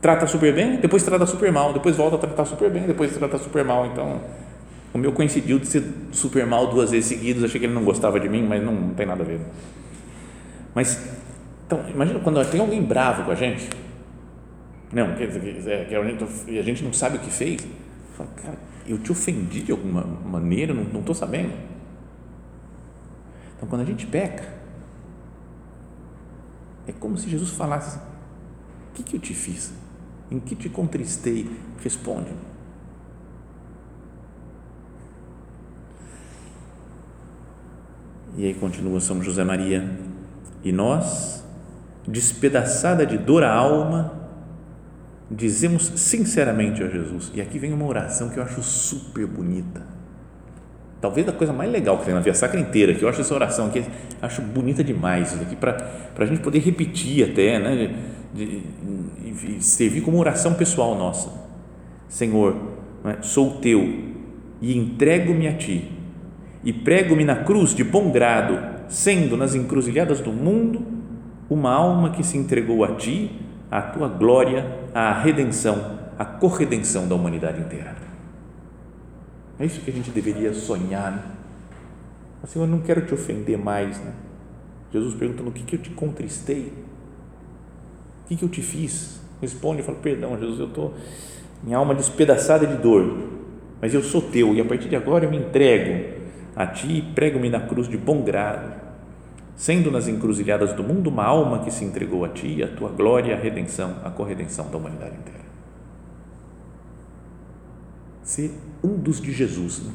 trata 0.00 0.26
super 0.26 0.52
bem, 0.54 0.76
depois 0.76 1.02
trata 1.02 1.26
super 1.26 1.52
mal, 1.52 1.72
depois 1.72 1.96
volta 1.96 2.16
a 2.16 2.18
tratar 2.18 2.44
super 2.44 2.70
bem, 2.70 2.82
depois 2.82 3.16
trata 3.16 3.38
super 3.38 3.64
mal. 3.64 3.86
Então, 3.86 4.20
o 4.92 4.98
meu 4.98 5.12
coincidiu 5.12 5.58
de 5.58 5.66
ser 5.66 5.84
super 6.12 6.46
mal 6.46 6.66
duas 6.66 6.90
vezes 6.90 7.06
seguidas. 7.06 7.44
Achei 7.44 7.60
que 7.60 7.66
ele 7.66 7.74
não 7.74 7.84
gostava 7.84 8.18
de 8.18 8.28
mim, 8.28 8.44
mas 8.46 8.62
não, 8.62 8.74
não 8.74 8.94
tem 8.94 9.06
nada 9.06 9.22
a 9.22 9.26
ver. 9.26 9.40
Mas, 10.74 11.00
então, 11.66 11.80
imagina 11.88 12.20
quando 12.20 12.44
tem 12.50 12.60
alguém 12.60 12.82
bravo 12.82 13.24
com 13.24 13.30
a 13.30 13.34
gente. 13.34 13.68
Não, 14.92 15.14
quer 15.14 15.28
dizer, 15.28 15.86
que 15.88 15.94
a 15.94 16.04
gente, 16.04 16.24
a 16.58 16.62
gente 16.62 16.84
não 16.84 16.92
sabe 16.92 17.16
o 17.16 17.20
que 17.20 17.30
fez. 17.30 17.66
Fala, 18.16 18.30
cara, 18.30 18.58
eu 18.86 18.98
te 18.98 19.12
ofendi 19.12 19.62
de 19.62 19.70
alguma 19.70 20.02
maneira, 20.02 20.74
não 20.74 21.00
estou 21.00 21.14
sabendo. 21.14 21.52
Então, 23.56 23.68
quando 23.68 23.82
a 23.82 23.84
gente 23.84 24.06
peca, 24.06 24.52
é 26.86 26.92
como 26.92 27.16
se 27.16 27.28
Jesus 27.28 27.50
falasse: 27.50 27.98
O 27.98 28.94
que, 28.94 29.02
que 29.02 29.16
eu 29.16 29.20
te 29.20 29.32
fiz? 29.32 29.72
Em 30.30 30.40
que 30.40 30.56
te 30.56 30.68
contristei? 30.68 31.48
Responde. 31.82 32.30
E 38.36 38.44
aí 38.44 38.54
continua 38.54 39.00
São 39.00 39.22
José 39.22 39.44
Maria. 39.44 39.98
E 40.64 40.72
nós, 40.72 41.44
despedaçada 42.06 43.06
de 43.06 43.18
dor 43.18 43.44
a 43.44 43.52
alma, 43.52 44.19
dizemos 45.30 45.92
sinceramente 45.96 46.82
a 46.82 46.88
Jesus, 46.88 47.30
e 47.34 47.40
aqui 47.40 47.58
vem 47.58 47.72
uma 47.72 47.86
oração 47.86 48.30
que 48.30 48.38
eu 48.38 48.42
acho 48.42 48.62
super 48.62 49.26
bonita, 49.26 49.82
talvez 51.00 51.28
a 51.28 51.32
coisa 51.32 51.52
mais 51.52 51.70
legal 51.70 51.98
que 51.98 52.04
tem 52.04 52.14
na 52.14 52.20
Via 52.20 52.34
Sacra 52.34 52.58
inteira, 52.58 52.94
que 52.94 53.04
eu 53.04 53.08
acho 53.08 53.20
essa 53.20 53.34
oração 53.34 53.66
aqui, 53.66 53.84
acho 54.20 54.42
bonita 54.42 54.82
demais, 54.82 55.40
aqui 55.40 55.56
para 55.56 55.76
a 56.18 56.26
gente 56.26 56.40
poder 56.40 56.58
repetir 56.58 57.30
até, 57.30 57.58
né, 57.58 57.94
de, 58.34 58.46
de, 58.46 59.56
de 59.56 59.64
servir 59.64 60.02
como 60.02 60.18
oração 60.18 60.54
pessoal 60.54 60.94
nossa. 60.96 61.30
Senhor, 62.08 62.56
né, 63.04 63.18
sou 63.22 63.58
teu 63.60 64.10
e 64.60 64.76
entrego-me 64.76 65.48
a 65.48 65.54
ti, 65.54 65.90
e 66.62 66.72
prego-me 66.72 67.24
na 67.24 67.36
cruz 67.36 67.74
de 67.74 67.82
bom 67.82 68.10
grado, 68.10 68.58
sendo 68.88 69.36
nas 69.36 69.54
encruzilhadas 69.54 70.20
do 70.20 70.32
mundo 70.32 70.84
uma 71.48 71.72
alma 71.72 72.10
que 72.10 72.22
se 72.22 72.36
entregou 72.36 72.84
a 72.84 72.96
ti, 72.96 73.30
a 73.70 73.80
tua 73.82 74.08
glória 74.08 74.80
a 74.94 75.12
redenção, 75.12 75.98
a 76.18 76.24
corredenção 76.24 77.06
da 77.06 77.14
humanidade 77.14 77.60
inteira. 77.60 77.96
É 79.58 79.64
isso 79.64 79.80
que 79.80 79.90
a 79.90 79.92
gente 79.92 80.10
deveria 80.10 80.52
sonhar. 80.52 81.12
Né? 81.12 81.22
Senhor, 82.46 82.64
eu 82.64 82.70
não 82.70 82.80
quero 82.80 83.04
te 83.04 83.14
ofender 83.14 83.58
mais. 83.58 83.98
Né? 84.00 84.12
Jesus 84.92 85.14
perguntando 85.14 85.50
o 85.50 85.52
que, 85.52 85.62
que 85.62 85.76
eu 85.76 85.80
te 85.80 85.90
contristei, 85.90 86.72
o 88.24 88.28
que, 88.28 88.36
que 88.36 88.44
eu 88.44 88.48
te 88.48 88.62
fiz. 88.62 89.20
Responde 89.40 89.82
e 89.82 89.84
fala: 89.84 89.98
Perdão, 89.98 90.38
Jesus, 90.38 90.58
eu 90.58 90.66
estou 90.66 90.94
minha 91.62 91.76
alma 91.76 91.94
despedaçada 91.94 92.66
de 92.66 92.76
dor, 92.76 93.18
mas 93.80 93.92
eu 93.94 94.02
sou 94.02 94.22
teu 94.22 94.54
e 94.54 94.60
a 94.60 94.64
partir 94.64 94.88
de 94.88 94.96
agora 94.96 95.26
eu 95.26 95.30
me 95.30 95.36
entrego 95.36 96.18
a 96.56 96.66
ti 96.66 96.98
e 96.98 97.02
prego-me 97.02 97.50
na 97.50 97.60
cruz 97.60 97.86
de 97.86 97.96
bom 97.96 98.22
grado 98.22 98.79
sendo 99.60 99.90
nas 99.90 100.08
encruzilhadas 100.08 100.72
do 100.72 100.82
mundo 100.82 101.10
uma 101.10 101.22
alma 101.22 101.58
que 101.58 101.70
se 101.70 101.84
entregou 101.84 102.24
a 102.24 102.30
ti, 102.30 102.62
a 102.62 102.68
tua 102.68 102.88
glória, 102.88 103.36
a 103.36 103.38
redenção, 103.38 103.94
a 104.02 104.08
corredenção 104.08 104.70
da 104.70 104.78
humanidade 104.78 105.14
inteira. 105.18 105.44
Ser 108.22 108.52
um 108.82 108.96
dos 108.96 109.20
de 109.20 109.30
Jesus. 109.30 109.82
Né? 109.82 109.92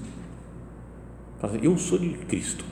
Eu 1.63 1.75
sou 1.79 1.97
de 1.97 2.09
Cristo. 2.09 2.63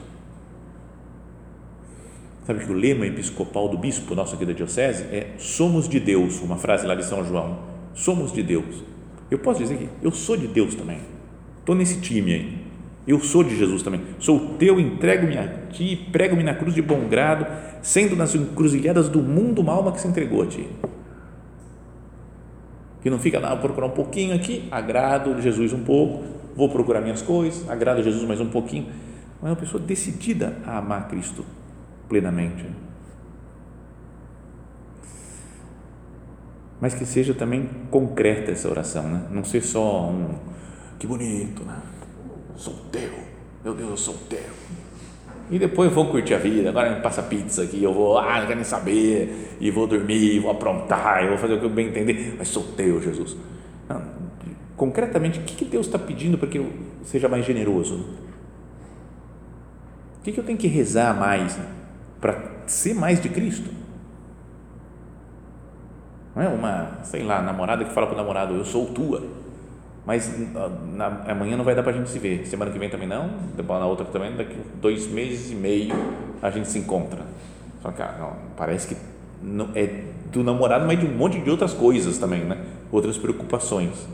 Sabe 2.45 2.63
que 2.63 2.71
o 2.71 2.75
lema 2.75 3.07
episcopal 3.07 3.67
do 3.69 3.77
bispo 3.79 4.13
nosso 4.13 4.35
aqui 4.35 4.45
da 4.45 4.53
diocese 4.53 5.05
é 5.05 5.33
somos 5.39 5.89
de 5.89 5.99
Deus, 5.99 6.41
uma 6.41 6.57
frase 6.57 6.85
lá 6.85 6.93
de 6.93 7.03
São 7.03 7.25
João. 7.25 7.57
Somos 7.95 8.31
de 8.31 8.43
Deus. 8.43 8.83
Eu 9.31 9.39
posso 9.39 9.61
dizer 9.61 9.77
que 9.77 9.89
eu 10.03 10.11
sou 10.11 10.37
de 10.37 10.45
Deus 10.45 10.75
também. 10.75 10.99
Estou 11.57 11.73
nesse 11.73 11.99
time 12.01 12.33
aí. 12.33 12.62
Eu 13.05 13.19
sou 13.19 13.43
de 13.43 13.55
Jesus 13.55 13.83
também. 13.83 14.01
Sou 14.17 14.55
teu, 14.57 14.79
entrego-me 14.79 15.37
a 15.37 15.47
ti, 15.69 16.07
prego-me 16.11 16.41
na 16.41 16.55
cruz 16.55 16.73
de 16.73 16.81
bom 16.81 17.07
grado, 17.09 17.45
sendo 17.81 18.15
nas 18.15 18.33
encruzilhadas 18.33 19.09
do 19.09 19.21
mundo 19.21 19.59
uma 19.59 19.73
alma 19.73 19.91
que 19.91 19.99
se 19.99 20.07
entregou 20.07 20.41
a 20.41 20.47
ti. 20.47 20.69
Que 23.01 23.09
não 23.09 23.19
fica 23.19 23.39
lá, 23.39 23.49
vou 23.49 23.59
procurar 23.59 23.87
um 23.87 23.91
pouquinho 23.91 24.33
aqui, 24.33 24.67
agrado 24.71 25.41
Jesus 25.41 25.73
um 25.73 25.83
pouco, 25.83 26.23
vou 26.55 26.69
procurar 26.69 27.01
minhas 27.01 27.21
coisas, 27.21 27.69
agrado 27.69 28.01
Jesus 28.01 28.23
mais 28.25 28.39
um 28.39 28.49
pouquinho. 28.49 28.87
Mas 29.41 29.49
é 29.49 29.53
uma 29.53 29.59
pessoa 29.59 29.83
decidida 29.83 30.55
a 30.65 30.77
amar 30.77 31.09
Cristo 31.09 31.45
plenamente. 32.07 32.65
Mas 36.79 36.93
que 36.93 37.05
seja 37.05 37.33
também 37.33 37.69
concreta 37.91 38.51
essa 38.51 38.69
oração, 38.69 39.03
né? 39.03 39.27
não 39.29 39.43
ser 39.43 39.61
só 39.61 40.09
um 40.09 40.35
que 40.97 41.05
bonito, 41.05 41.63
né? 41.65 41.92
Sou 42.55 42.73
teu, 42.91 43.11
meu 43.63 43.73
Deus, 43.73 43.89
eu 43.89 43.97
sou 43.97 44.15
teu. 44.29 44.39
E 45.51 45.59
depois 45.59 45.91
vou 45.91 46.07
curtir 46.07 46.33
a 46.33 46.37
vida, 46.37 46.69
agora 46.69 46.95
me 46.95 47.01
passa 47.01 47.21
pizza 47.21 47.63
aqui, 47.63 47.83
eu 47.83 47.93
vou, 47.93 48.17
ah, 48.17 48.39
não 48.39 48.47
quero 48.47 48.55
nem 48.55 48.63
saber, 48.63 49.57
e 49.59 49.69
vou 49.69 49.85
dormir, 49.85 50.39
vou 50.39 50.49
aprontar, 50.49 51.23
eu 51.23 51.29
vou 51.29 51.37
fazer 51.37 51.55
o 51.55 51.59
que 51.59 51.65
eu 51.65 51.69
bem 51.69 51.87
entender, 51.87 52.35
mas 52.37 52.47
sou 52.47 52.63
teu, 52.75 53.01
Jesus. 53.01 53.35
Não, 53.87 54.01
concretamente, 54.77 55.39
o 55.39 55.43
que 55.43 55.65
Deus 55.65 55.85
está 55.85 55.99
pedindo 55.99 56.37
para 56.37 56.47
que 56.47 56.57
eu 56.57 56.71
seja 57.03 57.27
mais 57.27 57.45
generoso? 57.45 58.05
O 60.19 60.23
que 60.23 60.37
eu 60.37 60.43
tenho 60.43 60.57
que 60.57 60.67
rezar 60.67 61.13
mais 61.13 61.59
para 62.21 62.63
ser 62.65 62.93
mais 62.93 63.21
de 63.21 63.27
Cristo? 63.27 63.69
Não 66.33 66.41
é 66.41 66.47
uma, 66.47 66.99
sei 67.03 67.21
lá, 67.21 67.41
namorada 67.41 67.83
que 67.83 67.93
fala 67.93 68.07
para 68.07 68.15
o 68.15 68.17
namorado, 68.17 68.55
eu 68.55 68.65
sou 68.65 68.87
tua 68.87 69.21
mas 70.05 70.29
ah, 70.55 70.69
na, 70.93 71.07
amanhã 71.31 71.55
não 71.55 71.63
vai 71.63 71.75
dar 71.75 71.83
para 71.83 71.91
a 71.91 71.95
gente 71.95 72.09
se 72.09 72.19
ver, 72.19 72.45
semana 72.45 72.71
que 72.71 72.79
vem 72.79 72.89
também 72.89 73.07
não, 73.07 73.29
depois 73.55 73.79
na 73.79 73.85
outra 73.85 74.05
também, 74.05 74.35
daqui 74.35 74.55
dois 74.81 75.07
meses 75.07 75.51
e 75.51 75.55
meio 75.55 75.93
a 76.41 76.49
gente 76.49 76.67
se 76.67 76.79
encontra. 76.79 77.21
Só 77.81 77.91
que, 77.91 78.01
ah, 78.01 78.15
não, 78.19 78.33
parece 78.57 78.87
que 78.87 78.97
não, 79.41 79.69
é 79.75 80.03
do 80.31 80.43
namorado, 80.43 80.85
mas 80.85 80.99
de 80.99 81.05
um 81.05 81.15
monte 81.15 81.39
de 81.39 81.49
outras 81.49 81.73
coisas 81.73 82.17
também, 82.17 82.43
né? 82.43 82.65
outras 82.91 83.17
preocupações. 83.17 84.07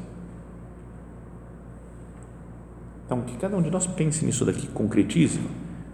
Então, 3.06 3.22
que 3.22 3.38
cada 3.38 3.58
um 3.58 3.62
de 3.62 3.72
nós 3.72 3.88
pense 3.88 4.24
nisso 4.24 4.46
daqui, 4.46 4.68
concretize. 4.68 5.40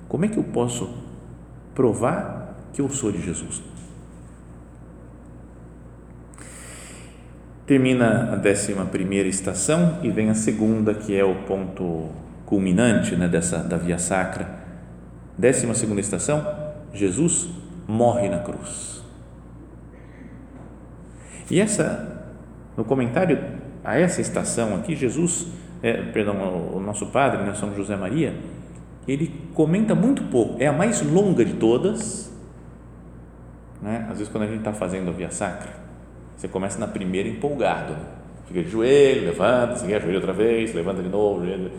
Como 0.07 0.25
é 0.25 0.27
que 0.27 0.37
eu 0.37 0.43
posso 0.43 0.89
provar 1.73 2.57
que 2.73 2.81
eu 2.81 2.89
sou 2.89 3.11
de 3.11 3.21
Jesus? 3.21 3.61
Termina 7.65 8.33
a 8.33 8.35
décima 8.35 8.85
primeira 8.85 9.27
estação 9.27 9.99
e 10.03 10.11
vem 10.11 10.29
a 10.29 10.35
segunda, 10.35 10.93
que 10.93 11.15
é 11.15 11.23
o 11.23 11.35
ponto 11.43 12.09
culminante 12.45 13.15
né, 13.15 13.27
dessa, 13.27 13.57
da 13.57 13.75
via 13.75 13.97
sacra. 13.97 14.47
Décima 15.37 15.73
segunda 15.73 15.99
estação, 15.99 16.45
Jesus 16.93 17.49
morre 17.87 18.29
na 18.29 18.39
cruz. 18.39 19.03
E 21.49 21.59
essa, 21.59 22.27
no 22.77 22.83
comentário 22.83 23.39
a 23.83 23.99
essa 23.99 24.21
estação 24.21 24.75
aqui, 24.75 24.95
Jesus, 24.95 25.47
é, 25.81 25.93
perdão, 25.93 26.35
o 26.73 26.79
nosso 26.79 27.07
padre, 27.07 27.43
né, 27.43 27.53
São 27.53 27.75
José 27.75 27.95
Maria, 27.95 28.35
ele 29.07 29.31
comenta 29.53 29.93
muito 29.93 30.23
pouco, 30.23 30.61
é 30.61 30.67
a 30.67 30.73
mais 30.73 31.01
longa 31.01 31.45
de 31.45 31.53
todas, 31.53 32.33
né? 33.81 34.07
às 34.09 34.17
vezes 34.17 34.31
quando 34.31 34.45
a 34.45 34.47
gente 34.47 34.59
está 34.59 34.73
fazendo 34.73 35.09
a 35.09 35.13
via 35.13 35.29
sacra, 35.29 35.84
você 36.35 36.47
começa 36.47 36.79
na 36.79 36.87
primeira 36.87 37.27
empolgado. 37.27 37.95
Fica 38.47 38.61
de 38.61 38.69
joelho, 38.69 39.25
levanta, 39.25 39.75
se 39.77 39.87
joelho 39.87 40.15
outra 40.15 40.33
vez, 40.33 40.73
levanta 40.73 41.01
de 41.01 41.09
novo, 41.09 41.45
joelho. 41.45 41.71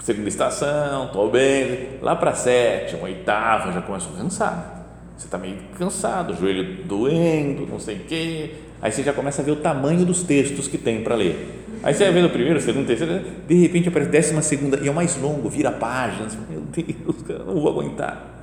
Segunda 0.00 0.28
estação, 0.28 1.06
estou 1.06 1.30
bem. 1.30 1.98
Lá 2.00 2.14
para 2.14 2.30
a 2.30 2.34
sétima, 2.34 3.04
oitava, 3.04 3.72
já 3.72 3.82
começa 3.82 4.08
a 4.08 4.16
cansar. 4.16 4.86
Você 5.16 5.26
está 5.26 5.36
meio 5.36 5.56
cansado, 5.76 6.36
joelho 6.36 6.84
doendo, 6.84 7.66
não 7.66 7.80
sei 7.80 7.96
o 7.96 8.00
quê. 8.00 8.50
Aí 8.80 8.92
você 8.92 9.02
já 9.02 9.12
começa 9.12 9.42
a 9.42 9.44
ver 9.44 9.50
o 9.50 9.56
tamanho 9.56 10.04
dos 10.04 10.22
textos 10.22 10.68
que 10.68 10.78
tem 10.78 11.02
para 11.02 11.16
ler. 11.16 11.64
Aí 11.82 11.92
você 11.92 12.04
vai 12.04 12.12
vendo 12.12 12.26
o 12.26 12.30
primeiro, 12.30 12.58
o 12.58 12.62
segundo, 12.62 12.84
o 12.84 12.86
terceiro, 12.86 13.24
de 13.46 13.54
repente 13.54 13.88
aparece 13.88 14.10
décima 14.10 14.42
segunda 14.42 14.78
e 14.78 14.86
é 14.86 14.90
o 14.90 14.94
mais 14.94 15.20
longo, 15.20 15.48
vira 15.48 15.72
páginas. 15.72 16.38
Meu 16.48 16.60
Deus, 16.60 17.22
cara, 17.22 17.44
não 17.44 17.54
vou 17.60 17.68
aguentar. 17.68 18.36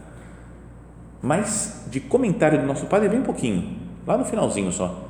Mas 1.22 1.86
de 1.90 2.00
comentário 2.00 2.60
do 2.60 2.66
nosso 2.66 2.86
padre 2.88 3.08
é 3.08 3.10
bem 3.10 3.22
pouquinho, 3.22 3.78
lá 4.06 4.18
no 4.18 4.26
finalzinho 4.26 4.72
só. 4.72 5.05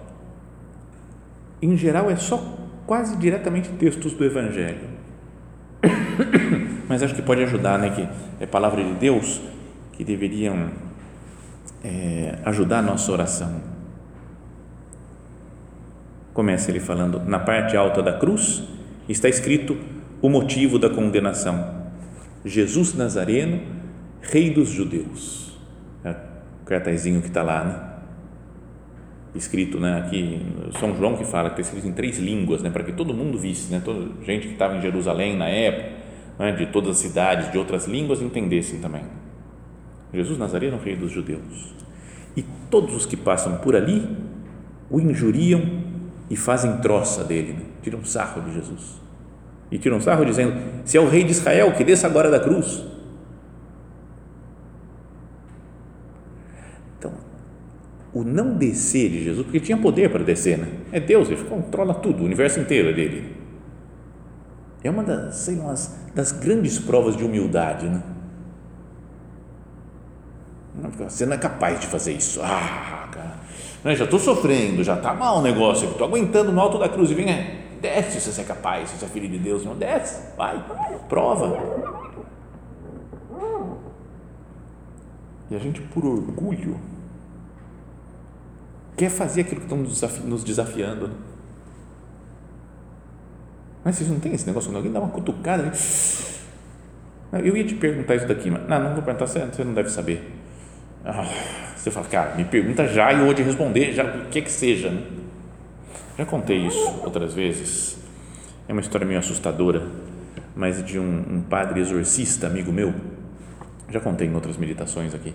Em 1.66 1.76
geral 1.76 2.12
é 2.12 2.16
só 2.16 2.38
quase 2.86 3.18
diretamente 3.18 3.70
textos 3.70 4.14
do 4.14 4.24
Evangelho. 4.24 4.88
Mas 6.88 7.02
acho 7.02 7.16
que 7.16 7.24
pode 7.24 7.42
ajudar, 7.42 7.80
né? 7.80 7.90
Que 7.90 8.08
é 8.40 8.46
palavra 8.46 8.84
de 8.84 8.94
Deus 8.94 9.42
que 9.94 10.04
deveriam 10.04 10.70
é, 11.84 12.38
ajudar 12.46 12.80
a 12.80 12.82
nossa 12.84 13.12
oração. 13.12 13.62
Começa 16.36 16.70
ele 16.70 16.80
falando, 16.80 17.20
na 17.26 17.40
parte 17.40 17.76
alta 17.76 18.04
da 18.04 18.14
cruz 18.14 18.62
está 19.10 19.28
escrito 19.28 19.76
o 20.22 20.30
motivo 20.30 20.78
da 20.78 20.92
condenação: 20.92 21.88
Jesus 22.46 22.94
Nazareno, 22.94 23.60
Rei 24.22 24.52
dos 24.52 24.70
Judeus. 24.70 25.60
É 26.04 26.12
o 26.12 26.66
cartazinho 26.66 27.22
que 27.22 27.28
está 27.30 27.42
lá, 27.42 27.64
né? 27.64 27.95
Escrito, 29.36 29.80
né? 29.80 30.00
Aqui, 30.00 30.42
São 30.80 30.96
João 30.96 31.18
que 31.18 31.26
fala 31.26 31.50
que 31.50 31.60
está 31.60 31.76
escrito 31.76 31.92
em 31.92 31.94
três 31.94 32.18
línguas, 32.18 32.62
né? 32.62 32.70
Para 32.70 32.84
que 32.84 32.94
todo 32.94 33.14
mundo 33.14 33.38
visse, 33.38 33.72
né? 33.72 33.82
Toda 33.84 34.08
gente 34.24 34.48
que 34.48 34.54
estava 34.54 34.78
em 34.78 34.82
Jerusalém 34.82 35.36
na 35.36 35.48
época, 35.48 35.90
né? 36.40 36.52
de 36.54 36.68
todas 36.68 36.92
as 36.92 36.98
cidades, 36.98 37.52
de 37.52 37.58
outras 37.58 37.86
línguas, 37.86 38.22
entendessem 38.22 38.80
também. 38.80 39.04
Jesus 40.14 40.38
Nazareno, 40.38 40.80
Rei 40.84 40.96
dos 40.96 41.12
Judeus. 41.12 41.74
E 42.36 42.44
todos 42.70 42.96
os 42.96 43.06
que 43.06 43.18
passam 43.18 43.58
por 43.58 43.76
ali 43.76 44.08
o 44.90 45.00
injuriam 45.00 45.62
e 46.30 46.36
fazem 46.36 46.78
troça 46.78 47.24
dele, 47.24 47.54
né? 47.54 47.66
tiram 47.82 48.04
sarro 48.04 48.42
de 48.42 48.54
Jesus. 48.54 49.02
E 49.72 49.78
tiram 49.78 50.00
sarro 50.00 50.26
dizendo: 50.26 50.54
Se 50.84 50.98
é 50.98 51.02
o 51.02 51.10
rei 51.10 51.24
de 51.24 51.32
Israel, 51.32 51.74
que 51.74 51.84
desça 51.84 52.08
agora 52.08 52.30
da 52.30 52.40
cruz. 52.40 52.84
O 58.16 58.24
não 58.24 58.56
descer 58.56 59.10
de 59.10 59.26
Jesus, 59.26 59.46
porque 59.46 59.60
tinha 59.60 59.78
poder 59.78 60.10
para 60.10 60.24
descer, 60.24 60.58
né? 60.58 60.70
É 60.94 61.02
Deus, 61.02 61.30
ele 61.30 61.44
controla 61.44 61.94
tudo, 61.94 62.22
o 62.22 62.26
universo 62.26 62.62
inteiro 62.62 62.90
é 62.90 62.94
dele. 62.94 63.36
É 64.82 64.90
uma 64.90 65.04
das, 65.04 65.36
sei 65.36 65.58
lá, 65.58 65.76
das 66.16 66.32
grandes 66.32 66.80
provas 66.80 67.18
de 67.18 67.26
humildade, 67.26 67.90
né? 67.90 68.02
Você 70.98 71.26
não 71.26 71.34
é 71.34 71.38
capaz 71.38 71.82
de 71.82 71.88
fazer 71.88 72.14
isso. 72.14 72.40
Ah, 72.42 73.10
cara, 73.12 73.96
já 73.96 74.06
estou 74.06 74.20
sofrendo, 74.20 74.82
já 74.82 74.96
está 74.96 75.14
mal 75.14 75.40
o 75.40 75.42
negócio, 75.42 75.90
estou 75.90 76.08
aguentando 76.08 76.54
no 76.54 76.62
alto 76.62 76.78
da 76.78 76.88
cruz. 76.88 77.12
E 77.12 77.14
vem, 77.14 77.30
é, 77.30 77.64
desce 77.82 78.22
se 78.22 78.32
você 78.32 78.42
é 78.42 78.44
capaz, 78.46 78.90
se 78.90 78.98
você 78.98 79.06
é 79.06 79.08
filho 79.10 79.28
de 79.28 79.40
Deus. 79.40 79.66
Não, 79.66 79.76
desce, 79.76 80.36
vai, 80.38 80.64
prova. 81.10 81.58
E 85.50 85.56
a 85.56 85.60
gente, 85.60 85.82
por 85.82 86.06
orgulho, 86.06 86.80
quer 88.96 89.10
fazer 89.10 89.42
aquilo 89.42 89.62
que 89.62 89.74
estão 89.74 89.78
nos 90.28 90.44
desafiando. 90.44 91.08
Né? 91.08 91.14
Mas 93.84 93.96
vocês 93.96 94.10
não 94.10 94.20
tem 94.20 94.34
esse 94.34 94.48
negócio, 94.48 94.70
quando 94.70 94.78
alguém 94.78 94.92
dá 94.92 95.00
uma 95.00 95.10
cutucada. 95.10 95.72
Eu 97.34 97.56
ia 97.56 97.64
te 97.64 97.76
perguntar 97.76 98.16
isso 98.16 98.28
daqui, 98.28 98.50
mas 98.50 98.68
não, 98.68 98.80
não 98.82 98.94
vou 98.94 99.04
perguntar, 99.04 99.28
você 99.28 99.64
não 99.64 99.74
deve 99.74 99.90
saber 99.90 100.36
ah, 101.06 101.24
você 101.76 101.92
fala, 101.92 102.08
cara, 102.08 102.36
me 102.36 102.44
pergunta 102.44 102.88
já 102.88 103.14
e 103.14 103.20
eu 103.20 103.26
vou 103.26 103.34
te 103.34 103.44
responder, 103.44 103.94
já 103.94 104.04
o 104.04 104.26
que 104.26 104.42
que 104.42 104.52
seja. 104.52 104.90
Né? 104.90 105.04
Já 106.18 106.26
contei 106.26 106.66
isso 106.66 107.02
outras 107.04 107.36
vezes. 107.36 108.00
É 108.68 108.72
uma 108.72 108.82
história 108.82 109.06
meio 109.06 109.20
assustadora, 109.20 109.84
mas 110.56 110.84
de 110.84 110.98
um, 110.98 111.36
um 111.36 111.42
padre 111.42 111.80
exorcista, 111.80 112.48
amigo 112.48 112.72
meu. 112.72 112.92
Já 113.92 114.00
contei 114.00 114.28
em 114.28 114.34
outras 114.34 114.58
meditações 114.58 115.14
aqui. 115.14 115.32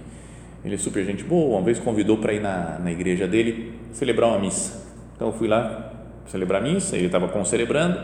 Ele 0.65 0.75
é 0.75 0.79
super 0.79 1.05
gente 1.05 1.25
boa, 1.25 1.59
uma 1.59 1.65
vez 1.65 1.79
convidou 1.79 2.19
para 2.19 2.33
ir 2.33 2.41
na, 2.41 2.79
na 2.79 2.93
igreja 2.93 3.27
dele 3.27 3.75
celebrar 3.93 4.31
uma 4.31 4.39
missa. 4.39 4.85
Então 5.17 5.29
eu 5.29 5.33
fui 5.33 5.49
lá 5.49 5.93
celebrar 6.27 6.61
a 6.63 6.65
missa, 6.65 6.97
ele 6.97 7.07
estava 7.07 7.29
concelebrando, 7.29 7.99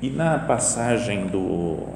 e 0.00 0.08
na 0.08 0.38
passagem 0.38 1.26
do, 1.26 1.88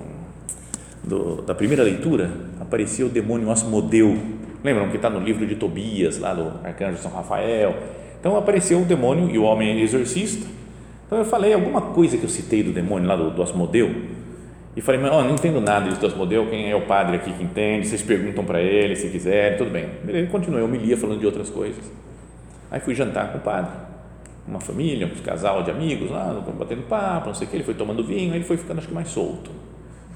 do, 1.02 1.42
da 1.42 1.54
primeira 1.54 1.82
leitura 1.82 2.30
aparecia 2.60 3.06
o 3.06 3.08
demônio 3.08 3.50
Asmodeu 3.50 4.18
Lembram 4.64 4.88
que 4.88 4.96
está 4.96 5.10
no 5.10 5.20
livro 5.20 5.46
de 5.46 5.56
Tobias, 5.56 6.18
lá 6.18 6.32
do 6.32 6.66
arcanjo 6.66 6.96
São 6.96 7.10
Rafael? 7.10 7.76
Então 8.18 8.34
apareceu 8.34 8.80
o 8.80 8.84
demônio 8.86 9.30
e 9.30 9.38
o 9.38 9.42
homem 9.42 9.82
exorcista. 9.82 10.46
Então 11.06 11.18
eu 11.18 11.24
falei 11.26 11.52
alguma 11.52 11.82
coisa 11.82 12.16
que 12.16 12.24
eu 12.24 12.30
citei 12.30 12.62
do 12.62 12.72
demônio 12.72 13.06
lá 13.06 13.14
do, 13.14 13.30
do 13.30 13.42
Asmodeu. 13.42 13.94
E 14.76 14.80
falei, 14.80 15.00
mas 15.00 15.10
não 15.10 15.30
entendo 15.30 15.60
nada 15.60 15.86
disso 15.86 16.00
do 16.00 16.06
Asmodeu, 16.06 16.48
quem 16.50 16.70
é 16.70 16.74
o 16.74 16.82
padre 16.82 17.16
aqui 17.16 17.32
que 17.32 17.42
entende? 17.42 17.86
Vocês 17.86 18.02
perguntam 18.02 18.44
para 18.44 18.60
ele 18.60 18.96
se 18.96 19.08
quiserem, 19.08 19.56
tudo 19.56 19.70
bem. 19.70 19.88
Ele 20.06 20.26
continuou, 20.26 20.60
eu 20.60 20.68
me 20.68 20.78
lia 20.78 20.96
falando 20.96 21.20
de 21.20 21.26
outras 21.26 21.48
coisas. 21.48 21.84
Aí 22.70 22.80
fui 22.80 22.94
jantar 22.94 23.30
com 23.30 23.38
o 23.38 23.40
padre, 23.40 23.70
uma 24.48 24.60
família, 24.60 25.06
um 25.06 25.22
casal 25.22 25.62
de 25.62 25.70
amigos 25.70 26.10
lá, 26.10 26.42
batendo 26.58 26.82
papo, 26.82 27.28
não 27.28 27.34
sei 27.34 27.46
o 27.46 27.50
que, 27.50 27.56
ele 27.56 27.64
foi 27.64 27.74
tomando 27.74 28.02
vinho, 28.02 28.32
aí 28.32 28.38
ele 28.38 28.44
foi 28.44 28.56
ficando 28.56 28.78
acho 28.78 28.88
que 28.88 28.94
mais 28.94 29.08
solto, 29.08 29.50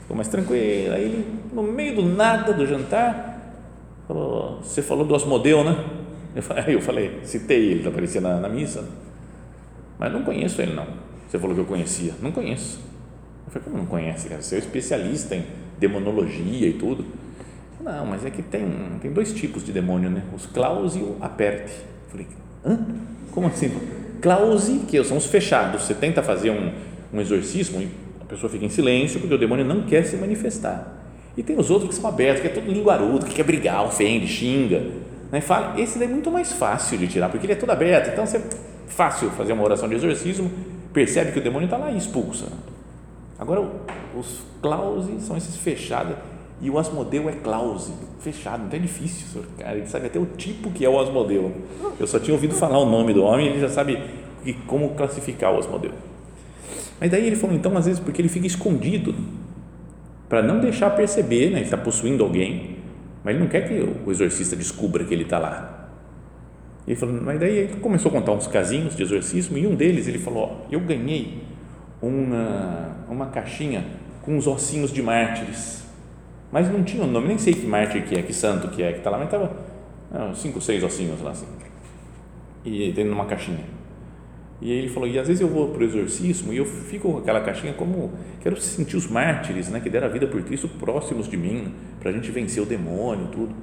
ficou 0.01 0.17
mais 0.17 0.29
tranquilo. 0.29 0.93
Aí 0.93 1.03
ele, 1.03 1.27
no 1.53 1.63
meio 1.63 1.95
do 1.95 2.03
nada 2.03 2.53
do 2.53 2.67
jantar, 2.67 3.39
Falou, 4.09 4.61
você 4.63 4.81
falou 4.81 5.05
do 5.05 5.15
Osmodeu, 5.15 5.63
né? 5.63 5.85
Eu 6.35 6.43
falei, 6.43 6.65
eu 6.75 6.81
falei 6.81 7.21
citei 7.25 7.73
ele, 7.73 7.87
aparecia 7.87 8.23
na, 8.23 8.41
na 8.41 8.49
missa, 8.49 8.89
mas 9.99 10.11
não 10.11 10.23
conheço 10.23 10.63
ele 10.63 10.73
não. 10.73 10.87
Você 11.29 11.39
falou 11.39 11.55
que 11.55 11.61
eu 11.61 11.67
conhecia, 11.67 12.15
não 12.23 12.33
conheço. 12.33 12.81
Eu 13.49 13.53
falei, 13.53 13.65
como 13.65 13.79
não 13.79 13.87
conhece? 13.87 14.29
Você 14.29 14.57
é 14.57 14.59
especialista 14.59 15.35
em 15.35 15.43
demonologia 15.79 16.69
e 16.69 16.75
tudo. 16.75 17.05
Não, 17.83 18.05
mas 18.05 18.27
é 18.27 18.31
que 18.31 18.43
tem, 18.43 18.69
tem 19.01 19.11
dois 19.11 19.33
tipos 19.33 19.65
de 19.65 19.73
demônio, 19.73 20.11
né? 20.11 20.23
Os 20.37 20.45
Klaus 20.45 20.95
e 20.95 20.99
o 20.99 21.17
Aperte. 21.19 21.73
Eu 21.73 22.11
falei, 22.11 22.27
hã? 22.65 22.79
Como 23.33 23.47
assim? 23.47 23.71
Klause, 24.21 24.81
que 24.87 25.03
são 25.03 25.17
os 25.17 25.25
fechados. 25.27 25.85
Você 25.85 25.95
tenta 25.95 26.23
fazer 26.23 26.51
um, 26.51 26.73
um 27.13 27.21
exorcismo 27.21 27.81
e 27.81 27.89
a 28.21 28.25
pessoa 28.27 28.51
fica 28.51 28.67
em 28.67 28.69
silêncio 28.69 29.19
porque 29.19 29.35
o 29.35 29.39
demônio 29.39 29.65
não 29.65 29.83
quer 29.83 30.05
se 30.05 30.17
manifestar. 30.17 30.97
E 31.35 31.43
tem 31.43 31.59
os 31.59 31.71
outros 31.71 31.95
que 31.95 32.01
são 32.01 32.11
abertos, 32.11 32.43
que 32.43 32.49
é 32.49 32.51
todo 32.51 32.71
linguarudo, 32.71 33.25
que 33.25 33.35
quer 33.35 33.45
brigar, 33.45 33.83
ofende, 33.83 34.27
xinga. 34.27 34.85
Né? 35.33 35.41
Fala, 35.41 35.81
esse 35.81 36.03
é 36.03 36.07
muito 36.07 36.31
mais 36.31 36.53
fácil 36.53 36.99
de 36.99 37.09
tirar, 37.09 37.31
porque 37.31 37.47
ele 37.47 37.55
é 37.55 37.57
todo 37.57 37.71
aberto. 37.71 38.11
Então, 38.11 38.25
é 38.25 38.43
fácil 38.89 39.31
fazer 39.31 39.55
uma 39.55 39.63
oração 39.63 39.89
de 39.89 39.95
exorcismo, 39.95 40.51
percebe 40.93 41.33
que 41.33 41.39
o 41.39 41.43
demônio 41.43 41.65
está 41.65 41.79
lá 41.79 41.91
e 41.91 41.97
expulsa. 41.97 42.47
Agora, 43.39 43.71
os 44.19 44.43
clause 44.61 45.21
são 45.21 45.37
esses 45.37 45.57
fechados. 45.57 46.17
E 46.61 46.69
o 46.69 46.77
Asmodeu 46.77 47.29
é 47.29 47.33
clause, 47.33 47.93
fechado, 48.19 48.65
então 48.67 48.77
é 48.77 48.83
difícil. 48.83 49.45
Cara, 49.57 49.77
ele 49.77 49.87
sabe 49.87 50.07
até 50.07 50.19
o 50.19 50.27
tipo 50.27 50.73
que 50.73 50.85
é 50.85 50.89
o 50.89 50.99
Asmodeu. 50.99 51.53
Eu 52.01 52.07
só 52.07 52.19
tinha 52.19 52.35
ouvido 52.35 52.53
falar 52.53 52.79
o 52.79 52.87
nome 52.87 53.15
do 53.15 53.23
homem, 53.23 53.47
ele 53.47 53.61
já 53.61 53.69
sabe 53.69 54.03
como 54.67 54.91
classificar 54.95 55.55
o 55.55 55.59
Asmodeu. 55.59 55.93
Mas 57.01 57.13
daí 57.13 57.27
ele 57.27 57.37
falou, 57.37 57.55
então, 57.55 57.77
às 57.77 57.87
vezes, 57.87 58.01
porque 58.01 58.21
ele 58.21 58.29
fica 58.29 58.47
escondido 58.47 59.15
para 60.29 60.43
não 60.43 60.59
deixar 60.59 60.91
perceber, 60.91 61.51
né? 61.51 61.59
ele 61.59 61.65
está 61.65 61.77
possuindo 61.77 62.25
alguém, 62.25 62.77
mas 63.23 63.35
ele 63.35 63.45
não 63.45 63.49
quer 63.49 63.69
que 63.69 63.89
o 64.05 64.11
exorcista 64.11 64.57
descubra 64.57 65.05
que 65.05 65.15
ele 65.15 65.23
está 65.23 65.39
lá. 65.39 65.91
Ele 66.89 66.97
falou, 66.97 67.21
mas 67.23 67.39
daí 67.39 67.57
ele 67.57 67.77
começou 67.77 68.11
a 68.11 68.13
contar 68.13 68.33
uns 68.33 68.49
casinhos 68.49 68.97
de 68.97 69.03
exorcismo 69.03 69.57
e 69.57 69.67
um 69.67 69.77
deles 69.77 70.09
ele 70.09 70.19
falou, 70.19 70.43
ó, 70.43 70.67
eu 70.73 70.81
ganhei 70.81 71.39
uma, 72.01 72.97
uma 73.09 73.27
caixinha 73.27 73.85
com 74.23 74.37
uns 74.37 74.47
ossinhos 74.47 74.93
de 74.93 75.03
mártires, 75.03 75.85
mas 76.51 76.71
não 76.71 76.83
tinha 76.83 77.03
o 77.03 77.07
um 77.07 77.11
nome, 77.11 77.29
nem 77.29 77.39
sei 77.39 77.53
que 77.53 77.67
mártir 77.67 78.05
que 78.05 78.19
é, 78.19 78.23
que 78.23 78.33
santo 78.33 78.69
que 78.69 78.83
é, 78.83 78.93
que 78.93 78.99
está 78.99 79.11
lá, 79.11 79.19
mas 79.19 79.27
estava 79.27 79.57
ah, 80.13 80.33
cinco, 80.35 80.61
seis 80.61 80.83
ossinhos 80.83 81.21
lá 81.21 81.33
assim, 81.33 81.47
e 82.65 82.87
dentro 82.93 83.11
de 83.11 83.17
uma 83.17 83.27
caixinha. 83.27 83.79
E 84.61 84.73
ele 84.73 84.89
falou, 84.89 85.09
e 85.09 85.17
às 85.19 85.29
vezes 85.29 85.41
eu 85.41 85.49
vou 85.49 85.69
para 85.69 85.83
o 85.83 85.85
exorcismo 85.85 86.53
e 86.53 86.57
eu 86.57 86.65
fico 86.65 87.13
com 87.13 87.19
aquela 87.19 87.41
caixinha 87.41 87.73
como, 87.75 88.13
quero 88.41 88.61
sentir 88.61 88.97
os 88.97 89.07
mártires, 89.07 89.69
né, 89.69 89.79
que 89.79 89.89
deram 89.89 90.09
a 90.09 90.11
vida 90.11 90.27
por 90.27 90.43
Cristo 90.43 90.69
próximos 90.69 91.29
de 91.29 91.37
mim, 91.37 91.73
para 92.01 92.11
a 92.11 92.13
gente 92.13 92.31
vencer 92.33 92.63
o 92.63 92.67
demônio, 92.67 93.29
tudo. 93.29 93.55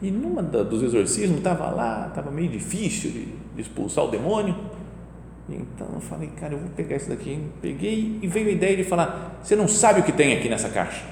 E 0.00 0.12
numa 0.12 0.40
da, 0.40 0.62
dos 0.62 0.82
exorcismos, 0.82 1.38
estava 1.38 1.70
lá, 1.70 2.06
estava 2.08 2.30
meio 2.30 2.48
difícil 2.48 3.10
de, 3.10 3.24
de, 3.56 3.62
expulsar 3.62 4.04
o 4.04 4.08
demônio, 4.08 4.54
então 5.48 5.86
eu 5.94 6.00
falei, 6.00 6.28
cara, 6.38 6.54
eu 6.54 6.58
vou 6.58 6.68
pegar 6.70 6.96
isso 6.96 7.08
daqui. 7.08 7.40
Peguei 7.62 8.18
e 8.20 8.26
veio 8.26 8.48
a 8.48 8.50
ideia 8.50 8.76
de 8.76 8.84
falar, 8.84 9.40
você 9.42 9.56
não 9.56 9.66
sabe 9.66 10.00
o 10.00 10.02
que 10.02 10.12
tem 10.12 10.36
aqui 10.36 10.48
nessa 10.48 10.68
caixa. 10.68 11.04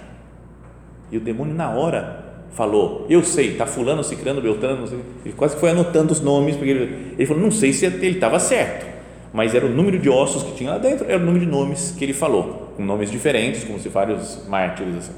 E 1.10 1.16
o 1.16 1.20
demônio 1.20 1.54
na 1.54 1.70
hora 1.70 2.24
falou, 2.50 3.06
eu 3.08 3.22
sei, 3.22 3.52
está 3.52 3.66
fulano, 3.66 4.02
ciclano, 4.02 4.40
beltrano, 4.40 4.86
ele 5.24 5.34
quase 5.34 5.56
foi 5.56 5.70
anotando 5.70 6.12
os 6.12 6.20
nomes, 6.20 6.56
porque 6.56 6.70
ele, 6.70 7.14
ele 7.18 7.26
falou, 7.26 7.42
não 7.42 7.50
sei 7.50 7.72
se 7.72 7.84
ele 7.84 8.08
estava 8.08 8.38
certo, 8.38 8.86
mas 9.32 9.54
era 9.54 9.66
o 9.66 9.68
número 9.68 9.98
de 9.98 10.08
ossos 10.08 10.42
que 10.42 10.54
tinha 10.54 10.70
lá 10.70 10.78
dentro, 10.78 11.06
era 11.06 11.22
o 11.22 11.24
número 11.24 11.44
de 11.44 11.50
nomes 11.50 11.94
que 11.96 12.04
ele 12.04 12.14
falou, 12.14 12.72
com 12.76 12.84
nomes 12.84 13.10
diferentes, 13.10 13.64
como 13.64 13.78
se 13.78 13.88
vários 13.88 14.46
mártires 14.48 14.96
assim. 14.96 15.12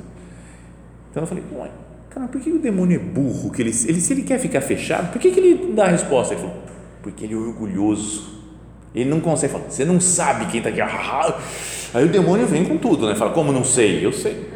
Então 1.11 1.23
eu 1.23 1.27
falei, 1.27 1.45
ué, 1.57 1.71
cara, 2.11 2.27
por 2.29 2.41
que 2.41 2.51
o 2.51 2.59
demônio 2.59 2.97
é 2.97 2.99
burro? 2.99 3.51
Que 3.51 3.63
ele, 3.63 3.71
ele, 3.71 4.01
se 4.01 4.13
ele 4.13 4.23
quer 4.23 4.39
ficar 4.39 4.61
fechado, 4.61 5.13
por 5.13 5.21
que, 5.21 5.31
que 5.31 5.39
ele 5.41 5.73
dá 5.73 5.85
a 5.85 5.89
resposta? 5.89 6.35
Ele 6.35 6.43
falou, 6.43 6.57
porque 7.03 7.25
ele 7.25 7.35
é 7.35 7.37
orgulhoso. 7.37 8.38
Ele 8.99 9.11
não 9.11 9.21
consegue 9.21 9.53
falar, 9.53 9.65
você 9.71 9.85
não 9.85 10.01
sabe 10.01 10.47
quem 10.47 10.59
está 10.59 10.71
aqui. 10.71 10.81
Aí 11.95 12.05
o 12.05 12.09
demônio 12.09 12.47
vem 12.47 12.65
com 12.65 12.77
tudo, 12.77 13.09
né? 13.09 13.15
Fala, 13.15 13.33
como 13.33 13.53
não 13.53 13.63
sei? 13.63 14.05
Eu 14.05 14.13
sei. 14.13 14.49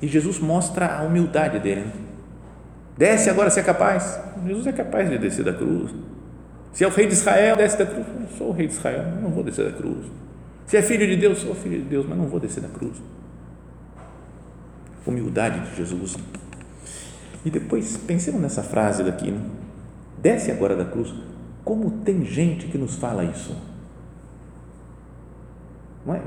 E 0.00 0.08
Jesus 0.08 0.38
mostra 0.38 0.98
a 0.98 1.02
humildade 1.02 1.58
dele. 1.58 1.82
Né? 1.82 1.92
Desce 2.96 3.28
agora 3.28 3.50
se 3.50 3.60
é 3.60 3.62
capaz. 3.62 4.18
Jesus 4.46 4.66
é 4.66 4.72
capaz 4.72 5.10
de 5.10 5.18
descer 5.18 5.44
da 5.44 5.52
cruz. 5.52 5.94
Se 6.72 6.84
é 6.84 6.86
o 6.86 6.90
rei 6.90 7.06
de 7.06 7.12
Israel, 7.12 7.56
desce 7.56 7.76
da 7.76 7.84
cruz. 7.84 8.06
Eu 8.08 8.36
sou 8.38 8.48
o 8.48 8.52
rei 8.52 8.66
de 8.66 8.72
Israel, 8.72 9.04
não 9.22 9.30
vou 9.30 9.44
descer 9.44 9.66
da 9.66 9.76
cruz. 9.76 10.06
Se 10.66 10.76
é 10.76 10.82
filho 10.82 11.06
de 11.06 11.16
Deus, 11.16 11.38
sou 11.38 11.54
filho 11.54 11.78
de 11.78 11.84
Deus, 11.84 12.06
mas 12.08 12.16
não 12.16 12.26
vou 12.26 12.40
descer 12.40 12.62
da 12.62 12.68
cruz. 12.68 12.96
Humildade 15.06 15.68
de 15.68 15.76
Jesus. 15.76 16.16
E 17.44 17.50
depois, 17.50 17.96
pensemos 17.96 18.40
nessa 18.40 18.62
frase 18.62 19.02
daqui, 19.02 19.30
né? 19.30 19.40
desce 20.18 20.50
agora 20.50 20.74
da 20.74 20.84
cruz. 20.84 21.12
Como 21.64 21.90
tem 22.02 22.24
gente 22.24 22.66
que 22.66 22.78
nos 22.78 22.96
fala 22.96 23.24
isso? 23.24 23.56
Não 26.04 26.14
é? 26.14 26.22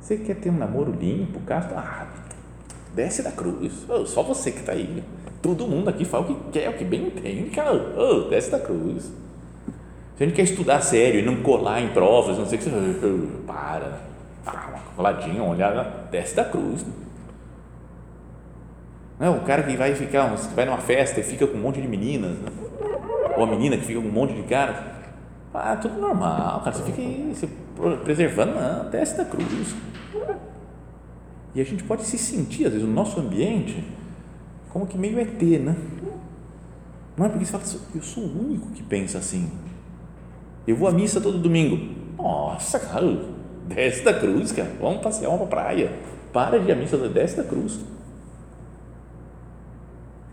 Você 0.00 0.16
quer 0.16 0.36
ter 0.36 0.50
um 0.50 0.58
namoro 0.58 0.92
limpo, 0.92 1.40
casto? 1.40 1.74
Ah, 1.74 2.06
desce 2.94 3.22
da 3.22 3.32
cruz. 3.32 3.84
Oh, 3.88 4.04
só 4.06 4.22
você 4.22 4.50
que 4.50 4.60
está 4.60 4.72
aí. 4.72 5.02
Todo 5.40 5.66
mundo 5.66 5.88
aqui 5.88 6.04
fala 6.04 6.24
o 6.24 6.34
que 6.34 6.50
quer, 6.52 6.68
o 6.70 6.74
que 6.74 6.84
bem 6.84 7.06
entende, 7.06 7.50
cara. 7.50 7.72
Oh, 7.72 8.28
desce 8.28 8.50
da 8.50 8.60
cruz. 8.60 9.10
Se 10.16 10.22
a 10.22 10.26
gente 10.26 10.36
quer 10.36 10.42
estudar 10.42 10.80
sério 10.80 11.20
e 11.20 11.24
não 11.24 11.42
colar 11.42 11.80
em 11.80 11.88
provas, 11.88 12.38
não 12.38 12.46
sei 12.46 12.58
o 12.58 12.62
que, 12.62 12.68
você 12.68 13.28
para. 13.46 14.00
Ah, 14.46 14.68
uma 14.70 14.94
coladinha, 14.96 15.42
uma 15.42 15.52
olhada, 15.52 15.84
desce 16.10 16.34
da 16.34 16.44
cruz. 16.44 16.84
Não, 19.18 19.38
o 19.38 19.40
cara 19.42 19.62
que 19.62 19.76
vai 19.76 19.94
ficar, 19.94 20.34
que 20.36 20.54
vai 20.54 20.64
numa 20.64 20.78
festa 20.78 21.20
e 21.20 21.22
fica 21.22 21.46
com 21.46 21.56
um 21.56 21.60
monte 21.60 21.80
de 21.80 21.86
meninas, 21.86 22.38
né? 22.38 22.50
Ou 23.42 23.48
a 23.48 23.50
menina 23.50 23.76
que 23.76 23.84
fica 23.84 24.00
com 24.00 24.08
um 24.08 24.12
monte 24.12 24.34
de 24.34 24.42
caras. 24.44 24.76
Ah, 25.52 25.76
tudo 25.76 26.00
normal, 26.00 26.60
cara. 26.60 26.72
Você 26.72 26.84
fica 26.84 27.02
aí 27.02 27.32
se 27.34 27.48
preservando, 28.04 28.54
não, 28.54 28.88
desce 28.88 29.16
da 29.16 29.24
cruz. 29.24 29.74
E 31.54 31.60
a 31.60 31.64
gente 31.64 31.84
pode 31.84 32.04
se 32.04 32.16
sentir, 32.16 32.66
às 32.66 32.72
vezes, 32.72 32.86
no 32.86 32.94
nosso 32.94 33.20
ambiente, 33.20 33.84
como 34.70 34.86
que 34.86 34.96
meio 34.96 35.18
ET, 35.20 35.42
né? 35.60 35.76
Não 37.16 37.26
é 37.26 37.28
porque 37.28 37.44
você 37.44 37.52
fala, 37.52 37.64
eu 37.94 38.02
sou 38.02 38.22
o 38.22 38.46
único 38.46 38.70
que 38.70 38.82
pensa 38.82 39.18
assim. 39.18 39.50
Eu 40.66 40.76
vou 40.76 40.88
à 40.88 40.92
missa 40.92 41.20
todo 41.20 41.38
domingo. 41.38 41.94
Nossa, 42.16 42.78
cara, 42.78 43.04
desce 43.66 44.02
da 44.02 44.14
cruz, 44.14 44.52
cara. 44.52 44.70
Vamos 44.80 45.02
passear, 45.02 45.30
vamos 45.30 45.48
para 45.48 45.62
praia. 45.62 45.92
Para 46.32 46.58
de 46.58 46.68
ir 46.68 46.72
à 46.72 46.76
missa, 46.76 46.96
desce 46.96 47.36
da 47.36 47.44
cruz. 47.44 47.80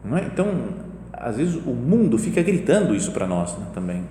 Não 0.06 0.18
é? 0.18 0.24
Então, 0.24 0.48
às 1.20 1.36
vezes 1.36 1.56
o 1.56 1.72
mundo 1.72 2.18
fica 2.18 2.42
gritando 2.42 2.96
isso 2.96 3.12
para 3.12 3.28
nós 3.28 3.56
né, 3.58 3.68
também. 3.74 4.04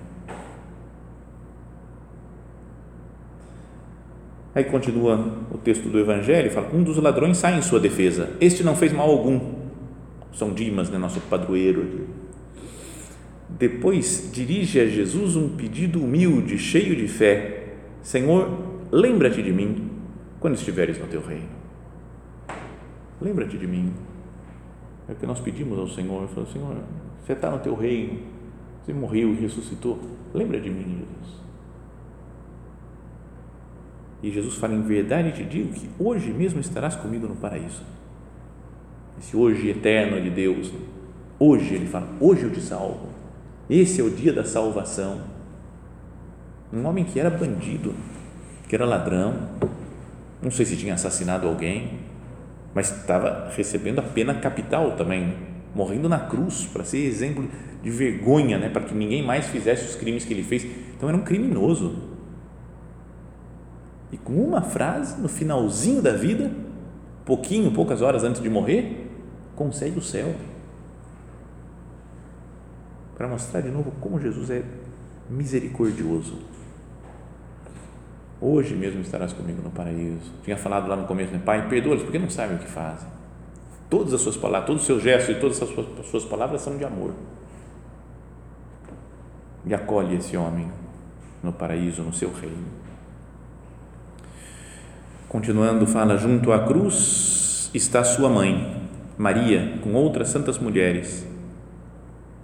Aí 4.53 4.63
continua 4.63 5.37
o 5.51 5.57
texto 5.57 5.89
do 5.89 5.99
Evangelho, 5.99 6.51
fala, 6.51 6.69
um 6.73 6.83
dos 6.83 6.97
ladrões 6.97 7.37
sai 7.37 7.57
em 7.57 7.61
sua 7.61 7.79
defesa, 7.79 8.31
este 8.39 8.63
não 8.63 8.75
fez 8.75 8.91
mal 8.93 9.09
algum, 9.09 9.39
São 10.33 10.53
Dimas, 10.53 10.89
né, 10.89 10.97
nosso 10.97 11.19
padroeiro 11.21 11.81
aqui. 11.81 12.05
Depois 13.49 14.29
dirige 14.31 14.79
a 14.79 14.85
Jesus 14.85 15.35
um 15.35 15.49
pedido 15.49 16.03
humilde, 16.03 16.57
cheio 16.57 16.95
de 16.95 17.07
fé, 17.07 17.73
Senhor, 18.03 18.49
lembra-te 18.91 19.41
de 19.41 19.51
mim 19.51 19.89
quando 20.39 20.55
estiveres 20.55 20.99
no 20.99 21.07
teu 21.07 21.21
reino. 21.21 21.49
Lembra-te 23.19 23.57
de 23.57 23.67
mim 23.67 23.91
é 25.09 25.11
o 25.11 25.15
que 25.15 25.25
nós 25.25 25.39
pedimos 25.39 25.79
ao 25.79 25.87
Senhor. 25.87 26.27
Falou, 26.27 26.49
Senhor, 26.49 26.77
você 27.25 27.33
está 27.33 27.49
no 27.49 27.59
teu 27.59 27.73
reino, 27.73 28.19
você 28.83 28.93
morreu 28.93 29.33
e 29.33 29.35
ressuscitou. 29.35 29.99
Lembra 30.33 30.61
de 30.61 30.69
mim, 30.69 30.83
Jesus. 30.83 31.39
E 34.21 34.29
Jesus 34.29 34.55
fala: 34.55 34.75
Em 34.75 34.83
verdade 34.83 35.31
te 35.31 35.43
digo 35.43 35.73
que 35.73 35.89
hoje 35.97 36.31
mesmo 36.31 36.59
estarás 36.59 36.95
comigo 36.95 37.27
no 37.27 37.35
paraíso. 37.35 37.81
Esse 39.17 39.35
hoje 39.35 39.69
eterno 39.69 40.21
de 40.21 40.29
Deus. 40.29 40.71
Hoje, 41.39 41.73
ele 41.73 41.87
fala: 41.87 42.07
Hoje 42.19 42.43
eu 42.43 42.51
te 42.51 42.61
salvo. 42.61 43.09
Esse 43.69 44.01
é 44.01 44.03
o 44.03 44.11
dia 44.11 44.31
da 44.31 44.43
salvação. 44.43 45.21
Um 46.71 46.85
homem 46.85 47.03
que 47.03 47.19
era 47.19 47.31
bandido, 47.31 47.95
que 48.67 48.75
era 48.75 48.85
ladrão, 48.85 49.33
não 50.41 50.51
sei 50.51 50.65
se 50.65 50.77
tinha 50.77 50.93
assassinado 50.93 51.47
alguém, 51.47 51.99
mas 52.73 52.91
estava 52.91 53.49
recebendo 53.55 53.99
a 53.99 54.03
pena 54.03 54.33
capital 54.33 54.95
também, 54.95 55.35
morrendo 55.75 56.09
na 56.09 56.19
cruz 56.19 56.65
para 56.65 56.83
ser 56.83 56.99
exemplo 56.99 57.47
de 57.81 57.89
vergonha, 57.89 58.57
né, 58.57 58.69
para 58.69 58.83
que 58.83 58.93
ninguém 58.93 59.23
mais 59.23 59.45
fizesse 59.47 59.85
os 59.85 59.95
crimes 59.95 60.25
que 60.25 60.33
ele 60.33 60.43
fez. 60.43 60.65
Então 60.95 61.09
era 61.09 61.17
um 61.17 61.21
criminoso. 61.21 61.95
E 64.11 64.17
com 64.17 64.33
uma 64.33 64.61
frase 64.61 65.21
no 65.21 65.29
finalzinho 65.29 66.01
da 66.01 66.11
vida, 66.11 66.51
pouquinho, 67.25 67.71
poucas 67.71 68.01
horas 68.01 68.23
antes 68.23 68.41
de 68.41 68.49
morrer, 68.49 69.07
consegue 69.55 69.97
o 69.99 70.01
céu. 70.01 70.33
Para 73.15 73.27
mostrar 73.27 73.61
de 73.61 73.69
novo 73.69 73.91
como 73.99 74.19
Jesus 74.19 74.49
é 74.49 74.63
misericordioso 75.29 76.48
Hoje 78.41 78.73
mesmo 78.73 79.01
estarás 79.01 79.33
comigo 79.33 79.61
no 79.61 79.69
paraíso. 79.69 80.31
Tinha 80.43 80.55
falado 80.55 80.87
lá 80.87 80.95
no 80.95 81.05
começo, 81.05 81.33
né? 81.33 81.41
Pai, 81.43 81.67
perdoa-lhes 81.67 82.03
porque 82.03 82.19
não 82.19 82.29
sabem 82.29 82.55
o 82.55 82.59
que 82.59 82.67
fazem. 82.67 83.07
Todas 83.89 84.13
as 84.13 84.21
suas 84.21 84.37
palavras, 84.37 84.67
todos 84.67 84.81
os 84.83 84.87
seus 84.87 85.03
gestos 85.03 85.35
e 85.35 85.39
todas 85.39 85.61
as 85.61 85.69
suas, 85.69 85.87
as 85.99 86.05
suas 86.05 86.25
palavras 86.25 86.61
são 86.61 86.77
de 86.77 86.85
amor. 86.85 87.11
E 89.65 89.73
acolhe 89.73 90.15
esse 90.15 90.37
homem 90.37 90.71
no 91.43 91.51
paraíso, 91.51 92.01
no 92.01 92.13
seu 92.13 92.31
reino. 92.31 92.65
Continuando, 95.27 95.85
fala: 95.85 96.17
junto 96.17 96.51
à 96.53 96.59
cruz 96.65 97.69
está 97.73 98.03
sua 98.03 98.29
mãe, 98.29 98.81
Maria, 99.17 99.79
com 99.81 99.93
outras 99.93 100.29
santas 100.29 100.57
mulheres. 100.57 101.27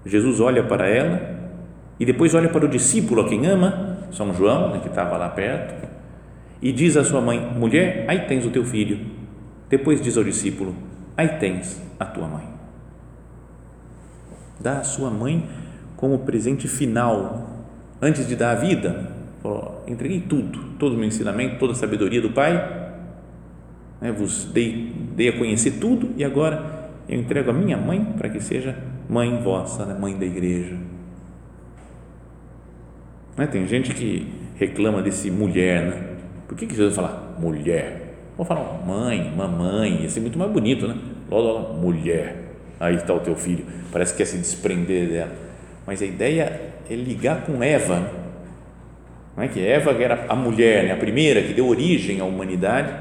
Jesus 0.05 0.39
olha 0.39 0.63
para 0.63 0.87
ela 0.87 1.35
e 1.99 2.05
depois 2.05 2.35
olha 2.35 2.49
para 2.49 2.65
o 2.65 2.69
discípulo 2.69 3.21
a 3.21 3.29
quem 3.29 3.47
ama, 3.47 3.94
São 4.15 4.33
João, 4.33 4.71
né, 4.71 4.79
que 4.79 4.87
estava 4.87 5.17
lá 5.17 5.27
perto, 5.27 5.87
e 6.61 6.71
diz 6.71 6.95
à 6.95 7.03
sua 7.03 7.19
mãe: 7.19 7.39
Mulher, 7.39 8.05
aí 8.07 8.19
tens 8.21 8.45
o 8.45 8.49
teu 8.49 8.63
filho. 8.63 9.05
Depois 9.69 10.01
diz 10.01 10.17
ao 10.17 10.23
discípulo: 10.23 10.73
Aí 11.17 11.27
tens 11.27 11.81
a 11.99 12.05
tua 12.05 12.27
mãe. 12.27 12.47
Dá 14.59 14.79
a 14.79 14.83
sua 14.83 15.11
mãe 15.11 15.47
como 15.97 16.19
presente 16.19 16.67
final, 16.67 17.65
antes 18.01 18.25
de 18.25 18.35
dar 18.35 18.51
a 18.51 18.55
vida. 18.55 19.11
Falou, 19.41 19.83
entreguei 19.85 20.21
tudo, 20.21 20.59
todo 20.79 20.93
o 20.93 20.97
meu 20.97 21.07
ensinamento, 21.07 21.59
toda 21.59 21.73
a 21.73 21.75
sabedoria 21.75 22.21
do 22.21 22.31
Pai, 22.31 22.53
né, 24.01 24.11
vos 24.11 24.45
dei, 24.45 24.91
dei 25.15 25.29
a 25.29 25.37
conhecer 25.37 25.71
tudo 25.79 26.09
e 26.17 26.23
agora 26.23 26.89
eu 27.07 27.19
entrego 27.19 27.51
a 27.51 27.53
minha 27.53 27.77
mãe 27.77 28.03
para 28.17 28.29
que 28.29 28.39
seja 28.39 28.75
mãe 29.07 29.39
vossa, 29.43 29.85
né, 29.85 29.93
mãe 29.93 30.17
da 30.17 30.25
igreja. 30.25 30.94
Né, 33.37 33.47
tem 33.47 33.67
gente 33.67 33.93
que 33.93 34.27
reclama 34.57 35.01
desse 35.01 35.29
mulher, 35.29 35.81
né? 35.83 36.03
Por 36.47 36.57
que, 36.57 36.65
que 36.65 36.75
Jesus 36.75 36.95
fala 36.95 37.35
mulher? 37.39 38.13
Vou 38.37 38.45
falar 38.45 38.85
mãe, 38.85 39.33
mamãe, 39.35 40.03
ia 40.03 40.09
ser 40.09 40.19
muito 40.19 40.37
mais 40.37 40.51
bonito, 40.51 40.87
né? 40.87 40.95
Logo, 41.29 41.73
mulher, 41.73 42.35
aí 42.79 42.95
está 42.95 43.13
o 43.13 43.19
teu 43.19 43.35
filho. 43.35 43.65
Parece 43.91 44.13
que 44.13 44.17
quer 44.19 44.25
se 44.25 44.37
desprender 44.37 45.09
dela. 45.09 45.31
Mas 45.85 46.01
a 46.01 46.05
ideia 46.05 46.61
é 46.89 46.95
ligar 46.95 47.45
com 47.45 47.61
Eva. 47.63 48.09
Não 49.35 49.43
é 49.43 49.47
que 49.47 49.65
Eva 49.65 49.91
era 49.91 50.25
a 50.29 50.35
mulher, 50.35 50.85
né? 50.85 50.93
a 50.93 50.97
primeira 50.97 51.41
que 51.41 51.53
deu 51.53 51.67
origem 51.67 52.21
à 52.21 52.25
humanidade, 52.25 52.93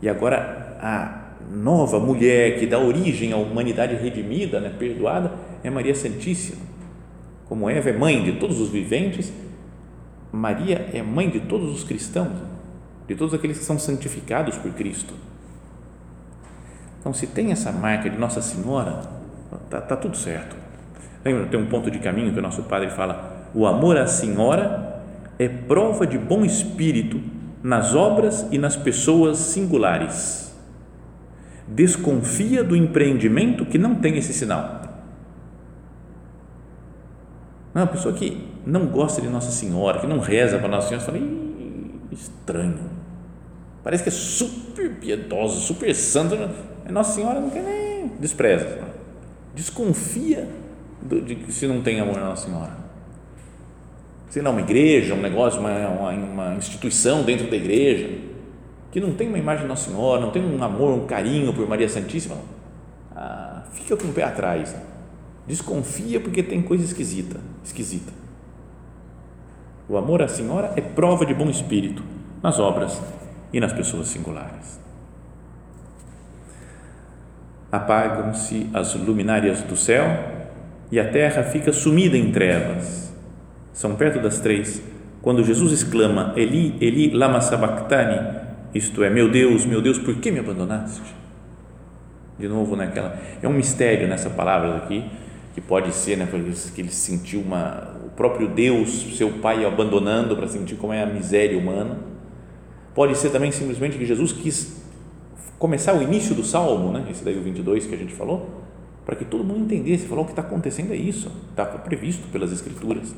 e 0.00 0.08
agora 0.08 0.76
a 0.80 1.34
nova 1.50 1.98
mulher 1.98 2.58
que 2.58 2.66
dá 2.66 2.78
origem 2.78 3.32
à 3.32 3.36
humanidade 3.36 3.94
redimida, 3.96 4.60
né? 4.60 4.72
perdoada, 4.78 5.32
é 5.62 5.70
Maria 5.70 5.94
Santíssima. 5.94 6.71
Como 7.52 7.68
Eva 7.68 7.90
é 7.90 7.92
mãe 7.92 8.24
de 8.24 8.32
todos 8.32 8.58
os 8.58 8.70
viventes, 8.70 9.30
Maria 10.32 10.88
é 10.90 11.02
mãe 11.02 11.28
de 11.28 11.38
todos 11.38 11.70
os 11.70 11.84
cristãos, 11.84 12.32
de 13.06 13.14
todos 13.14 13.34
aqueles 13.34 13.58
que 13.58 13.64
são 13.66 13.78
santificados 13.78 14.56
por 14.56 14.72
Cristo. 14.72 15.12
Então, 16.98 17.12
se 17.12 17.26
tem 17.26 17.52
essa 17.52 17.70
marca 17.70 18.08
de 18.08 18.16
Nossa 18.16 18.40
Senhora, 18.40 19.02
tá, 19.68 19.82
tá 19.82 19.94
tudo 19.94 20.16
certo. 20.16 20.56
Lembra, 21.22 21.44
tem 21.44 21.60
um 21.60 21.66
ponto 21.66 21.90
de 21.90 21.98
caminho 21.98 22.32
que 22.32 22.38
o 22.38 22.42
nosso 22.42 22.62
padre 22.62 22.88
fala: 22.88 23.50
o 23.52 23.66
amor 23.66 23.98
à 23.98 24.06
Senhora 24.06 25.04
é 25.38 25.46
prova 25.46 26.06
de 26.06 26.16
bom 26.16 26.46
espírito 26.46 27.20
nas 27.62 27.94
obras 27.94 28.46
e 28.50 28.56
nas 28.56 28.76
pessoas 28.76 29.36
singulares. 29.36 30.56
Desconfia 31.68 32.64
do 32.64 32.74
empreendimento 32.74 33.66
que 33.66 33.76
não 33.76 33.96
tem 33.96 34.16
esse 34.16 34.32
sinal. 34.32 34.81
Não, 37.74 37.84
a 37.84 37.86
pessoa 37.86 38.14
que 38.14 38.46
não 38.66 38.86
gosta 38.86 39.20
de 39.22 39.28
Nossa 39.28 39.50
Senhora, 39.50 39.98
que 40.00 40.06
não 40.06 40.18
reza 40.18 40.58
para 40.58 40.68
Nossa 40.68 40.88
Senhora, 40.88 41.04
falei, 41.04 41.22
estranho. 42.10 42.90
Parece 43.82 44.02
que 44.02 44.08
é 44.10 44.12
super 44.12 44.90
piedosa, 44.96 45.56
super 45.56 45.94
santa. 45.94 46.50
Nossa 46.88 47.14
Senhora 47.14 47.40
não 47.40 47.50
quer 47.50 47.62
nem 47.62 48.08
despreza. 48.20 48.78
Desconfia 49.54 50.48
de, 51.02 51.52
se 51.52 51.66
não 51.66 51.82
tem 51.82 52.00
amor 52.00 52.16
na 52.16 52.26
Nossa 52.26 52.46
Senhora. 52.46 52.82
Se 54.28 54.40
não, 54.40 54.52
uma 54.52 54.60
igreja, 54.60 55.14
um 55.14 55.20
negócio, 55.20 55.60
uma, 55.60 55.70
uma, 55.88 56.10
uma 56.10 56.54
instituição 56.54 57.22
dentro 57.22 57.50
da 57.50 57.56
igreja, 57.56 58.08
que 58.90 59.00
não 59.00 59.12
tem 59.14 59.28
uma 59.28 59.38
imagem 59.38 59.62
de 59.62 59.68
Nossa 59.68 59.90
Senhora, 59.90 60.20
não 60.20 60.30
tem 60.30 60.42
um 60.42 60.62
amor, 60.62 60.90
um 60.92 61.06
carinho 61.06 61.52
por 61.52 61.68
Maria 61.68 61.88
Santíssima, 61.88 62.36
ah, 63.14 63.64
fica 63.72 63.96
com 63.96 64.08
o 64.08 64.12
pé 64.12 64.22
atrás. 64.22 64.74
Desconfia 65.46 66.20
porque 66.20 66.42
tem 66.42 66.62
coisa 66.62 66.84
esquisita, 66.84 67.40
esquisita. 67.64 68.12
O 69.88 69.96
amor 69.96 70.22
à 70.22 70.28
Senhora 70.28 70.72
é 70.76 70.80
prova 70.80 71.26
de 71.26 71.34
bom 71.34 71.50
espírito 71.50 72.02
nas 72.42 72.58
obras 72.58 73.00
e 73.52 73.60
nas 73.60 73.72
pessoas 73.72 74.08
singulares. 74.08 74.80
Apagam-se 77.70 78.68
as 78.72 78.94
luminárias 78.94 79.62
do 79.62 79.76
céu 79.76 80.04
e 80.90 81.00
a 81.00 81.10
terra 81.10 81.42
fica 81.42 81.72
sumida 81.72 82.16
em 82.16 82.30
trevas. 82.30 83.12
São 83.72 83.94
perto 83.96 84.20
das 84.20 84.40
três, 84.40 84.82
quando 85.22 85.42
Jesus 85.42 85.72
exclama: 85.72 86.34
Eli, 86.36 86.76
Eli, 86.80 87.10
lama 87.10 87.40
sabachthani, 87.40 88.40
isto 88.74 89.02
é, 89.02 89.08
meu 89.08 89.30
Deus, 89.30 89.64
meu 89.64 89.80
Deus, 89.80 89.98
por 89.98 90.16
que 90.16 90.30
me 90.30 90.38
abandonaste? 90.38 91.14
De 92.38 92.48
novo, 92.48 92.76
naquela, 92.76 93.18
é 93.42 93.48
um 93.48 93.52
mistério 93.52 94.08
nessa 94.08 94.28
palavra 94.28 94.76
aqui, 94.76 95.04
que 95.52 95.60
pode 95.60 95.94
ser, 95.94 96.16
né, 96.16 96.26
porque 96.26 96.80
ele 96.80 96.90
sentiu 96.90 97.40
uma, 97.40 97.96
o 98.06 98.10
próprio 98.10 98.48
Deus, 98.48 99.16
seu 99.16 99.30
Pai, 99.34 99.64
abandonando 99.64 100.36
para 100.36 100.48
sentir 100.48 100.76
como 100.76 100.92
é 100.92 101.02
a 101.02 101.06
miséria 101.06 101.58
humana. 101.58 101.98
Pode 102.94 103.16
ser 103.16 103.30
também 103.30 103.52
simplesmente 103.52 103.98
que 103.98 104.06
Jesus 104.06 104.32
quis 104.32 104.82
começar 105.58 105.94
o 105.94 106.02
início 106.02 106.34
do 106.34 106.42
salmo, 106.42 106.92
né, 106.92 107.06
esse 107.10 107.22
daí 107.22 107.38
o 107.38 107.42
22 107.42 107.86
que 107.86 107.94
a 107.94 107.98
gente 107.98 108.14
falou, 108.14 108.62
para 109.04 109.14
que 109.14 109.24
todo 109.24 109.44
mundo 109.44 109.60
entendesse, 109.64 110.06
falou 110.06 110.24
o 110.24 110.26
que 110.26 110.32
está 110.32 110.42
acontecendo 110.42 110.92
é 110.92 110.96
isso, 110.96 111.30
está 111.50 111.66
previsto 111.66 112.28
pelas 112.28 112.52
Escrituras. 112.52 113.14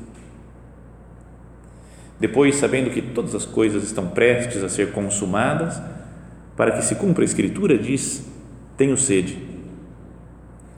Depois, 2.19 2.55
sabendo 2.55 2.89
que 2.89 3.01
todas 3.01 3.35
as 3.35 3.45
coisas 3.45 3.83
estão 3.83 4.07
prestes 4.07 4.63
a 4.63 4.69
ser 4.69 4.91
consumadas, 4.91 5.81
para 6.55 6.71
que 6.71 6.81
se 6.83 6.95
cumpra 6.95 7.23
a 7.23 7.25
Escritura, 7.25 7.77
diz: 7.77 8.25
Tenho 8.77 8.95
sede. 8.97 9.54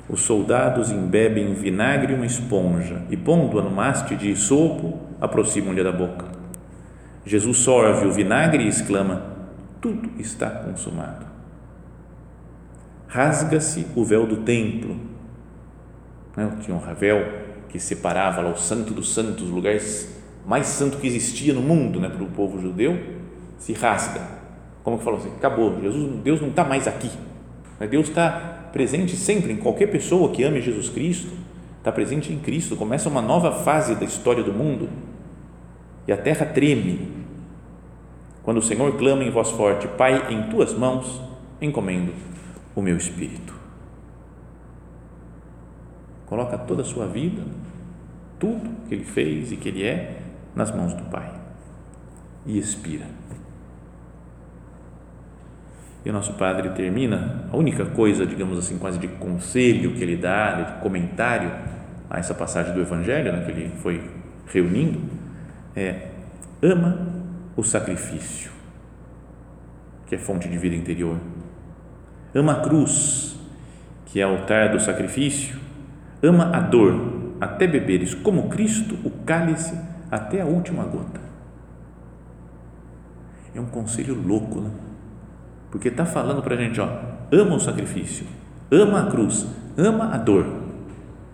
Os 0.09 0.21
soldados 0.21 0.91
embebem 0.91 1.53
vinagre 1.53 2.13
e 2.13 2.15
uma 2.15 2.25
esponja 2.25 3.01
e, 3.09 3.17
pondo-a 3.17 3.61
no 3.61 3.79
haste 3.79 4.15
de 4.15 4.35
sopo, 4.35 4.99
aproximam-lhe 5.19 5.83
da 5.83 5.91
boca. 5.91 6.25
Jesus 7.25 7.57
sorve 7.57 8.05
o 8.05 8.11
vinagre 8.11 8.63
e 8.63 8.67
exclama: 8.67 9.23
Tudo 9.81 10.09
está 10.17 10.49
consumado 10.49 11.27
rasga-se 13.07 13.87
o 13.95 14.03
véu 14.03 14.27
do 14.27 14.37
templo. 14.37 14.95
Né? 16.35 16.51
Tinha 16.61 16.75
um 16.75 16.79
véu 16.93 17.25
que 17.69 17.79
separava 17.79 18.41
lá 18.41 18.51
o 18.51 18.57
santo 18.57 18.93
dos 18.93 19.13
santos, 19.13 19.49
o 19.49 19.55
lugar 19.55 19.75
mais 20.45 20.67
santo 20.67 20.97
que 20.97 21.07
existia 21.07 21.53
no 21.53 21.61
mundo 21.61 21.99
né, 21.99 22.09
para 22.09 22.23
o 22.23 22.27
povo 22.27 22.61
judeu, 22.61 22.97
se 23.57 23.73
rasga. 23.73 24.21
Como 24.83 24.97
que 24.97 25.03
falou 25.03 25.19
assim? 25.19 25.31
Acabou, 25.35 25.81
Jesus, 25.81 26.21
Deus 26.21 26.41
não 26.41 26.49
está 26.49 26.63
mais 26.63 26.87
aqui. 26.87 27.09
Deus 27.89 28.07
está 28.07 28.56
presente 28.71 29.15
sempre 29.15 29.51
em 29.51 29.57
qualquer 29.57 29.87
pessoa 29.87 30.31
que 30.31 30.43
ame 30.43 30.61
Jesus 30.61 30.89
Cristo, 30.89 31.31
está 31.77 31.91
presente 31.91 32.31
em 32.31 32.39
Cristo. 32.39 32.75
Começa 32.75 33.09
uma 33.09 33.21
nova 33.21 33.51
fase 33.63 33.95
da 33.95 34.05
história 34.05 34.43
do 34.43 34.53
mundo 34.53 34.89
e 36.07 36.11
a 36.11 36.17
terra 36.17 36.45
treme. 36.45 37.11
Quando 38.43 38.57
o 38.57 38.61
Senhor 38.61 38.97
clama 38.97 39.23
em 39.23 39.31
voz 39.31 39.51
forte: 39.51 39.87
Pai, 39.87 40.33
em 40.33 40.49
tuas 40.49 40.73
mãos 40.73 41.21
encomendo 41.61 42.13
o 42.75 42.81
meu 42.81 42.97
espírito. 42.97 43.53
Coloca 46.25 46.57
toda 46.57 46.81
a 46.81 46.85
sua 46.85 47.07
vida, 47.07 47.41
tudo 48.37 48.87
que 48.87 48.93
ele 48.93 49.05
fez 49.05 49.51
e 49.51 49.55
que 49.55 49.69
ele 49.69 49.83
é, 49.83 50.19
nas 50.53 50.71
mãos 50.71 50.93
do 50.93 51.03
Pai 51.05 51.37
e 52.47 52.57
expira. 52.57 53.05
E 56.07 56.09
o 56.09 56.13
nosso 56.13 56.33
Padre 56.35 56.69
termina, 56.69 57.43
a 57.51 57.57
única 57.57 57.85
coisa, 57.85 58.25
digamos 58.25 58.57
assim, 58.57 58.77
quase 58.77 58.97
de 58.97 59.09
conselho 59.09 59.93
que 59.93 60.01
ele 60.01 60.15
dá, 60.15 60.53
de 60.53 60.81
comentário 60.81 61.51
a 62.09 62.17
essa 62.17 62.33
passagem 62.33 62.73
do 62.73 62.79
Evangelho, 62.79 63.33
né, 63.33 63.43
que 63.43 63.51
ele 63.51 63.69
foi 63.81 64.01
reunindo, 64.47 65.01
é: 65.75 66.07
ama 66.63 66.97
o 67.57 67.63
sacrifício, 67.63 68.49
que 70.05 70.15
é 70.15 70.17
fonte 70.17 70.47
de 70.47 70.57
vida 70.57 70.75
interior 70.75 71.17
ama 72.33 72.53
a 72.53 72.61
cruz, 72.61 73.35
que 74.05 74.19
é 74.19 74.23
altar 74.23 74.71
do 74.71 74.79
sacrifício, 74.79 75.59
ama 76.21 76.55
a 76.55 76.59
dor, 76.59 77.35
até 77.41 77.67
beberes 77.67 78.13
como 78.13 78.49
Cristo 78.49 78.97
o 79.03 79.09
cálice 79.25 79.77
até 80.09 80.41
a 80.41 80.45
última 80.45 80.83
gota. 80.83 81.19
É 83.53 83.59
um 83.59 83.65
conselho 83.65 84.15
louco, 84.15 84.61
né? 84.61 84.69
Porque 85.71 85.89
está 85.89 86.05
falando 86.05 86.41
para 86.41 86.55
a 86.55 86.57
gente, 86.57 86.79
ó, 86.79 86.87
ama 87.31 87.55
o 87.55 87.59
sacrifício, 87.59 88.25
ama 88.71 89.03
a 89.03 89.11
cruz, 89.11 89.45
ama 89.77 90.13
a 90.13 90.17
dor. 90.17 90.45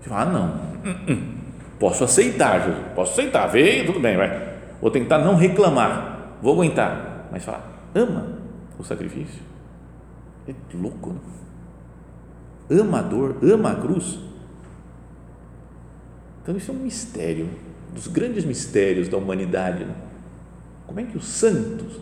Você 0.01 0.09
fala, 0.09 0.21
ah, 0.21 0.25
não, 0.33 0.45
hum, 0.91 0.95
hum, 1.07 1.35
posso 1.79 2.03
aceitar, 2.03 2.61
Jesus, 2.61 2.85
posso 2.95 3.13
aceitar, 3.13 3.47
veio, 3.47 3.85
tudo 3.85 3.99
bem, 3.99 4.17
vai. 4.17 4.53
Vou 4.81 4.91
tentar 4.91 5.19
não 5.19 5.35
reclamar, 5.35 6.37
vou 6.41 6.53
aguentar, 6.53 7.27
mas 7.31 7.43
falar, 7.43 7.63
ama 7.95 8.39
o 8.77 8.83
sacrifício. 8.83 9.41
É 10.47 10.53
louco. 10.73 11.11
Né? 11.11 11.19
Ama 12.71 12.99
a 12.99 13.01
dor, 13.01 13.37
ama 13.43 13.71
a 13.71 13.75
cruz. 13.75 14.19
Então, 16.41 16.57
isso 16.57 16.71
é 16.71 16.73
um 16.73 16.79
mistério, 16.79 17.49
dos 17.93 18.07
grandes 18.07 18.43
mistérios 18.43 19.07
da 19.07 19.15
humanidade. 19.15 19.85
Né? 19.85 19.95
Como 20.85 20.99
é 20.99 21.03
que 21.03 21.17
os 21.17 21.25
santos 21.25 22.01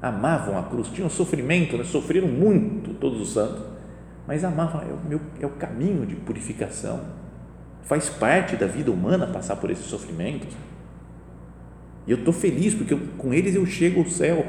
amavam 0.00 0.58
a 0.58 0.62
cruz? 0.62 0.88
Tinham 0.88 1.10
sofrimento, 1.10 1.76
né? 1.76 1.84
sofreram 1.84 2.28
muito, 2.28 2.94
todos 2.94 3.20
os 3.20 3.32
santos, 3.32 3.62
mas 4.26 4.44
amavam, 4.44 4.82
é 4.82 4.92
o, 4.92 5.08
meu, 5.08 5.20
é 5.40 5.46
o 5.46 5.50
caminho 5.50 6.06
de 6.06 6.14
purificação. 6.16 7.00
Faz 7.82 8.08
parte 8.08 8.56
da 8.56 8.66
vida 8.66 8.90
humana 8.90 9.26
passar 9.26 9.56
por 9.56 9.70
esses 9.70 9.86
sofrimentos. 9.86 10.54
E 12.06 12.10
eu 12.10 12.18
estou 12.18 12.32
feliz 12.32 12.74
porque 12.74 12.94
eu, 12.94 13.00
com 13.16 13.32
eles 13.32 13.54
eu 13.54 13.64
chego 13.66 14.00
ao 14.00 14.06
céu 14.06 14.46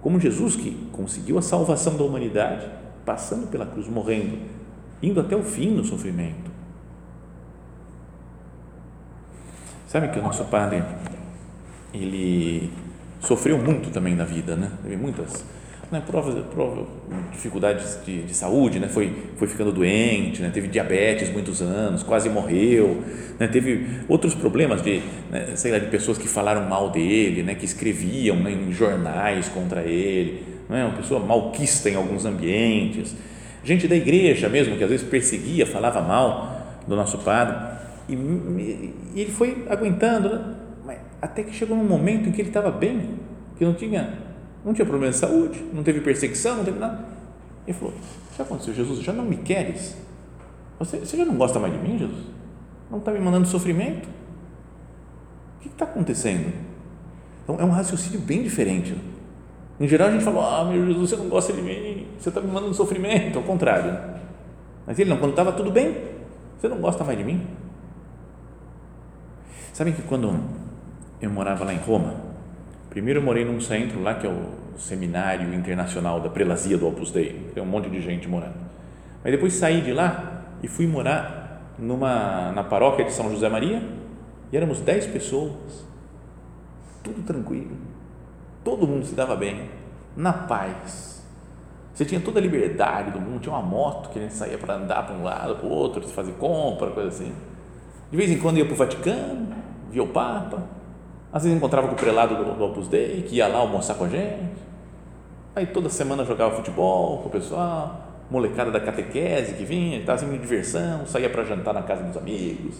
como 0.00 0.20
Jesus 0.20 0.54
que 0.54 0.70
conseguiu 0.92 1.36
a 1.36 1.42
salvação 1.42 1.96
da 1.96 2.04
humanidade, 2.04 2.70
passando 3.04 3.48
pela 3.48 3.66
cruz, 3.66 3.88
morrendo, 3.88 4.38
indo 5.02 5.20
até 5.20 5.34
o 5.34 5.42
fim 5.42 5.70
no 5.70 5.84
sofrimento. 5.84 6.50
Sabe 9.88 10.08
que 10.08 10.18
o 10.18 10.22
nosso 10.22 10.44
padre, 10.44 10.84
ele 11.92 12.70
sofreu 13.26 13.58
muito 13.58 13.90
também 13.90 14.14
na 14.14 14.24
vida, 14.24 14.54
né? 14.54 14.70
Teve 14.82 14.96
muitas 14.96 15.44
né, 15.90 16.02
provas, 16.04 16.34
provas, 16.46 16.86
dificuldades 17.32 17.98
de, 18.04 18.22
de, 18.22 18.34
saúde, 18.34 18.78
né? 18.78 18.88
Foi, 18.88 19.12
foi 19.36 19.46
ficando 19.46 19.72
doente, 19.72 20.42
né? 20.42 20.50
Teve 20.52 20.68
diabetes 20.68 21.30
muitos 21.30 21.62
anos, 21.62 22.02
quase 22.02 22.28
morreu, 22.28 23.02
né? 23.38 23.46
Teve 23.46 23.86
outros 24.08 24.34
problemas 24.34 24.82
de, 24.82 25.02
né, 25.30 25.52
sei 25.54 25.72
lá, 25.72 25.78
de 25.78 25.86
pessoas 25.86 26.18
que 26.18 26.28
falaram 26.28 26.68
mal 26.68 26.90
dele, 26.90 27.42
né? 27.42 27.54
Que 27.54 27.64
escreviam 27.64 28.36
né, 28.36 28.50
em 28.50 28.72
jornais 28.72 29.48
contra 29.48 29.82
ele, 29.82 30.42
não 30.68 30.76
é? 30.76 30.84
Uma 30.84 30.96
pessoa 30.96 31.20
malquista 31.20 31.88
em 31.88 31.94
alguns 31.94 32.24
ambientes, 32.24 33.14
gente 33.62 33.88
da 33.88 33.96
igreja 33.96 34.48
mesmo 34.48 34.76
que 34.76 34.84
às 34.84 34.90
vezes 34.90 35.06
perseguia, 35.06 35.66
falava 35.66 36.00
mal 36.00 36.80
do 36.86 36.94
nosso 36.94 37.18
padre 37.18 37.56
e, 38.08 38.14
e 38.14 39.20
ele 39.20 39.32
foi 39.32 39.66
aguentando, 39.68 40.28
né? 40.28 40.65
Até 41.20 41.42
que 41.42 41.52
chegou 41.52 41.76
um 41.76 41.84
momento 41.84 42.28
em 42.28 42.32
que 42.32 42.40
ele 42.40 42.48
estava 42.48 42.70
bem, 42.70 43.18
que 43.56 43.64
não 43.64 43.74
tinha 43.74 44.26
não 44.64 44.74
tinha 44.74 44.84
problema 44.84 45.12
de 45.12 45.18
saúde, 45.18 45.64
não 45.72 45.84
teve 45.84 46.00
perseguição, 46.00 46.56
não 46.56 46.64
teve 46.64 46.80
nada. 46.80 47.04
Ele 47.66 47.76
falou: 47.76 47.94
Já 48.36 48.42
aconteceu, 48.42 48.74
Jesus, 48.74 49.00
já 49.00 49.12
não 49.12 49.24
me 49.24 49.36
queres? 49.36 49.96
Você, 50.80 50.98
você 50.98 51.16
já 51.16 51.24
não 51.24 51.36
gosta 51.36 51.60
mais 51.60 51.72
de 51.72 51.78
mim, 51.78 51.96
Jesus? 51.96 52.24
Não 52.90 52.98
está 52.98 53.12
me 53.12 53.20
mandando 53.20 53.46
sofrimento? 53.46 54.08
O 54.08 55.60
que 55.62 55.68
está 55.68 55.84
acontecendo? 55.84 56.52
Então 57.44 57.60
é 57.60 57.64
um 57.64 57.70
raciocínio 57.70 58.18
bem 58.18 58.42
diferente. 58.42 58.96
Em 59.78 59.86
geral 59.86 60.08
a 60.08 60.10
gente 60.10 60.24
fala: 60.24 60.60
Ah, 60.60 60.64
meu 60.64 60.84
Jesus, 60.84 61.10
você 61.10 61.16
não 61.16 61.28
gosta 61.28 61.52
de 61.52 61.62
mim, 61.62 62.08
você 62.18 62.28
está 62.28 62.40
me 62.40 62.50
mandando 62.50 62.74
sofrimento. 62.74 63.38
Ao 63.38 63.44
contrário. 63.44 64.16
Mas 64.84 64.98
ele 64.98 65.10
não, 65.10 65.16
quando 65.16 65.30
estava 65.30 65.52
tudo 65.52 65.70
bem, 65.70 65.96
você 66.58 66.68
não 66.68 66.78
gosta 66.78 67.04
mais 67.04 67.16
de 67.16 67.24
mim? 67.24 67.46
Sabem 69.72 69.92
que 69.92 70.02
quando 70.02 70.40
eu 71.20 71.30
morava 71.30 71.64
lá 71.64 71.72
em 71.72 71.78
Roma, 71.78 72.26
Primeiro 72.96 73.20
morei 73.20 73.44
num 73.44 73.60
centro 73.60 74.02
lá 74.02 74.14
que 74.14 74.26
é 74.26 74.30
o 74.30 74.78
Seminário 74.78 75.52
Internacional 75.52 76.18
da 76.18 76.30
Prelazia 76.30 76.78
do 76.78 76.88
Opus 76.88 77.10
Dei, 77.10 77.50
tem 77.52 77.62
um 77.62 77.66
monte 77.66 77.90
de 77.90 78.00
gente 78.00 78.26
morando. 78.26 78.56
Mas 79.22 79.32
depois 79.32 79.52
saí 79.52 79.82
de 79.82 79.92
lá 79.92 80.44
e 80.62 80.66
fui 80.66 80.86
morar 80.86 81.74
numa 81.78 82.52
na 82.52 82.64
paróquia 82.64 83.04
de 83.04 83.12
São 83.12 83.30
José 83.30 83.50
Maria, 83.50 83.82
E 84.50 84.56
éramos 84.56 84.80
dez 84.80 85.04
pessoas, 85.04 85.84
tudo 87.04 87.22
tranquilo, 87.22 87.76
todo 88.64 88.86
mundo 88.86 89.04
se 89.04 89.14
dava 89.14 89.36
bem, 89.36 89.68
na 90.16 90.32
paz. 90.32 91.22
Você 91.92 92.06
tinha 92.06 92.20
toda 92.22 92.38
a 92.38 92.42
liberdade 92.42 93.10
do 93.10 93.20
mundo, 93.20 93.40
tinha 93.40 93.54
uma 93.54 93.60
moto 93.60 94.08
que 94.08 94.18
a 94.18 94.22
gente 94.22 94.32
saía 94.32 94.56
para 94.56 94.76
andar 94.76 95.04
para 95.06 95.14
um 95.14 95.22
lado, 95.22 95.56
para 95.56 95.66
o 95.66 95.70
outro, 95.70 96.00
fazer 96.08 96.32
compra, 96.38 96.90
coisa 96.92 97.10
assim. 97.10 97.30
De 98.10 98.16
vez 98.16 98.30
em 98.30 98.38
quando 98.38 98.56
ia 98.56 98.64
para 98.64 98.72
o 98.72 98.76
Vaticano, 98.76 99.54
via 99.90 100.02
o 100.02 100.08
Papa, 100.08 100.76
às 101.32 101.42
vezes 101.42 101.56
encontrava 101.56 101.88
com 101.88 101.94
o 101.94 101.96
prelado 101.96 102.36
do, 102.36 102.54
do 102.54 102.64
Opus 102.64 102.88
Dei, 102.88 103.22
que 103.22 103.36
ia 103.36 103.46
lá 103.46 103.58
almoçar 103.58 103.94
com 103.94 104.04
a 104.04 104.08
gente. 104.08 104.66
Aí 105.54 105.66
toda 105.66 105.88
semana 105.88 106.24
jogava 106.24 106.54
futebol 106.56 107.18
com 107.18 107.28
o 107.28 107.30
pessoal, 107.30 108.24
molecada 108.30 108.70
da 108.70 108.80
catequese 108.80 109.54
que 109.54 109.64
vinha, 109.64 109.98
estava 109.98 110.22
assim, 110.22 110.38
diversão, 110.38 111.06
saía 111.06 111.30
para 111.30 111.44
jantar 111.44 111.72
na 111.72 111.82
casa 111.82 112.02
dos 112.02 112.16
amigos. 112.16 112.76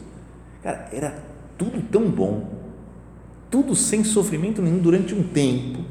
Cara, 0.62 0.88
era 0.92 1.14
tudo 1.56 1.80
tão 1.90 2.08
bom, 2.10 2.48
tudo 3.50 3.74
sem 3.74 4.04
sofrimento 4.04 4.60
nenhum 4.60 4.78
durante 4.78 5.14
um 5.14 5.22
tempo 5.22 5.84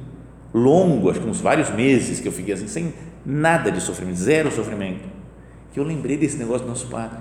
longo, 0.54 1.10
acho 1.10 1.20
que 1.20 1.28
uns 1.28 1.42
vários 1.42 1.70
meses 1.70 2.20
que 2.20 2.28
eu 2.28 2.32
fiquei 2.32 2.54
assim, 2.54 2.68
sem 2.68 2.94
nada 3.26 3.72
de 3.72 3.82
sofrimento, 3.82 4.18
zero 4.18 4.52
sofrimento, 4.52 5.08
que 5.74 5.80
eu 5.80 5.84
lembrei 5.84 6.18
desse 6.18 6.38
negócio 6.38 6.66
do 6.66 6.70
nosso 6.70 6.88
Padre. 6.88 7.20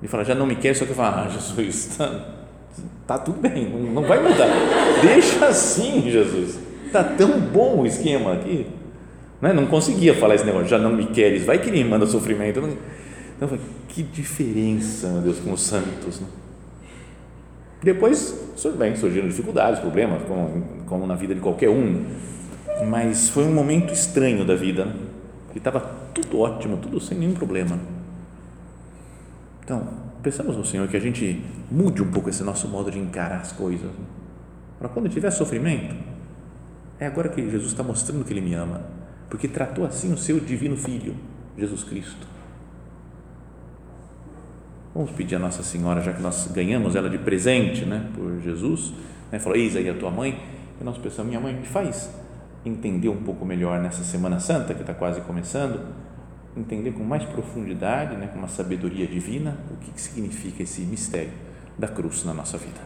Ele 0.00 0.08
fala, 0.08 0.24
já 0.24 0.34
não 0.34 0.46
me 0.46 0.54
quer, 0.54 0.76
só 0.76 0.84
que 0.84 0.92
eu 0.92 0.96
falo, 0.96 1.16
ah, 1.16 1.28
Jesus, 1.32 1.96
tá, 1.96 2.37
tá 3.08 3.16
tudo 3.18 3.40
bem, 3.40 3.66
não, 3.70 4.02
vai 4.02 4.22
mudar, 4.22 4.46
deixa 5.00 5.46
assim, 5.46 6.10
Jesus, 6.10 6.58
tá 6.92 7.02
tão 7.02 7.40
bom 7.40 7.80
o 7.80 7.86
esquema 7.86 8.34
aqui, 8.34 8.66
não, 9.40 9.48
é? 9.48 9.52
não 9.54 9.66
conseguia 9.66 10.14
falar 10.14 10.34
esse 10.34 10.44
negócio, 10.44 10.68
já 10.68 10.78
não 10.78 10.92
me 10.92 11.06
queres, 11.06 11.42
vai 11.42 11.58
que 11.58 11.70
me 11.70 11.82
manda 11.82 12.04
sofrimento, 12.06 12.60
então, 13.34 13.58
que 13.88 14.02
diferença, 14.02 15.08
meu 15.08 15.22
Deus, 15.22 15.38
com 15.38 15.52
os 15.52 15.62
santos, 15.62 16.20
né? 16.20 16.26
Depois, 17.82 18.36
bem, 18.76 18.94
surgiram 18.94 19.28
dificuldades, 19.28 19.80
problemas, 19.80 20.22
como, 20.24 20.64
como 20.86 21.06
na 21.06 21.14
vida 21.14 21.34
de 21.34 21.40
qualquer 21.40 21.70
um, 21.70 22.04
mas 22.90 23.30
foi 23.30 23.44
um 23.44 23.54
momento 23.54 23.92
estranho 23.92 24.44
da 24.44 24.54
vida, 24.54 24.84
né? 24.84 24.94
que 25.52 25.58
estava 25.58 25.80
tudo 26.12 26.40
ótimo, 26.40 26.76
tudo 26.76 27.00
sem 27.00 27.16
nenhum 27.16 27.32
problema. 27.32 27.78
Então, 29.64 30.07
pensamos 30.28 30.58
no 30.58 30.64
Senhor 30.64 30.86
que 30.88 30.96
a 30.96 31.00
gente 31.00 31.42
mude 31.70 32.02
um 32.02 32.10
pouco 32.10 32.28
esse 32.28 32.44
nosso 32.44 32.68
modo 32.68 32.90
de 32.90 32.98
encarar 32.98 33.40
as 33.40 33.50
coisas. 33.50 33.86
Né? 33.86 34.04
Para 34.78 34.90
quando 34.90 35.08
tiver 35.08 35.30
sofrimento, 35.30 35.94
é 37.00 37.06
agora 37.06 37.30
que 37.30 37.40
Jesus 37.50 37.72
está 37.72 37.82
mostrando 37.82 38.26
que 38.26 38.32
Ele 38.34 38.42
me 38.42 38.52
ama, 38.52 38.82
porque 39.30 39.48
tratou 39.48 39.86
assim 39.86 40.12
o 40.12 40.18
seu 40.18 40.38
divino 40.38 40.76
Filho, 40.76 41.14
Jesus 41.56 41.82
Cristo. 41.82 42.26
Vamos 44.94 45.12
pedir 45.12 45.36
a 45.36 45.38
Nossa 45.38 45.62
Senhora, 45.62 46.02
já 46.02 46.12
que 46.12 46.20
nós 46.20 46.46
ganhamos 46.52 46.94
ela 46.94 47.08
de 47.08 47.16
presente, 47.16 47.86
né, 47.86 48.10
por 48.14 48.38
Jesus, 48.42 48.92
né, 49.32 49.38
falou, 49.38 49.56
eis 49.56 49.76
aí 49.76 49.88
a 49.88 49.94
tua 49.94 50.10
mãe, 50.10 50.38
e 50.78 50.84
nós 50.84 50.98
pensamos, 50.98 51.30
minha 51.30 51.40
mãe, 51.40 51.54
me 51.54 51.64
faz 51.64 52.10
entender 52.66 53.08
um 53.08 53.22
pouco 53.22 53.46
melhor 53.46 53.80
nessa 53.80 54.04
Semana 54.04 54.38
Santa, 54.40 54.74
que 54.74 54.82
está 54.82 54.92
quase 54.92 55.22
começando, 55.22 55.80
entender 56.58 56.92
com 56.92 57.04
mais 57.04 57.24
profundidade, 57.24 58.16
né, 58.16 58.26
com 58.26 58.38
uma 58.38 58.48
sabedoria 58.48 59.06
divina, 59.06 59.58
o 59.70 59.76
que, 59.76 59.90
que 59.92 60.00
significa 60.00 60.62
esse 60.62 60.82
mistério 60.82 61.32
da 61.78 61.88
cruz 61.88 62.24
na 62.24 62.34
nossa 62.34 62.58
vida. 62.58 62.80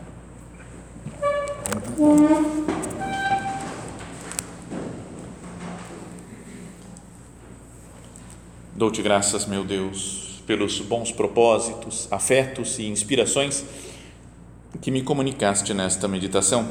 Dou-te 8.74 9.02
graças, 9.02 9.46
meu 9.46 9.64
Deus 9.64 10.22
pelos 10.46 10.80
bons 10.80 11.12
propósitos, 11.12 12.08
afetos 12.10 12.78
e 12.78 12.86
inspirações 12.86 13.64
que 14.80 14.90
me 14.90 15.02
comunicaste 15.02 15.72
nesta 15.72 16.08
meditação. 16.08 16.68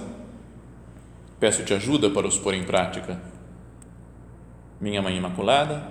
Peço-te 1.39 1.73
ajuda 1.73 2.09
para 2.09 2.27
os 2.27 2.37
pôr 2.37 2.53
em 2.53 2.63
prática. 2.63 3.21
Minha 4.79 5.01
Mãe 5.01 5.15
Imaculada, 5.15 5.90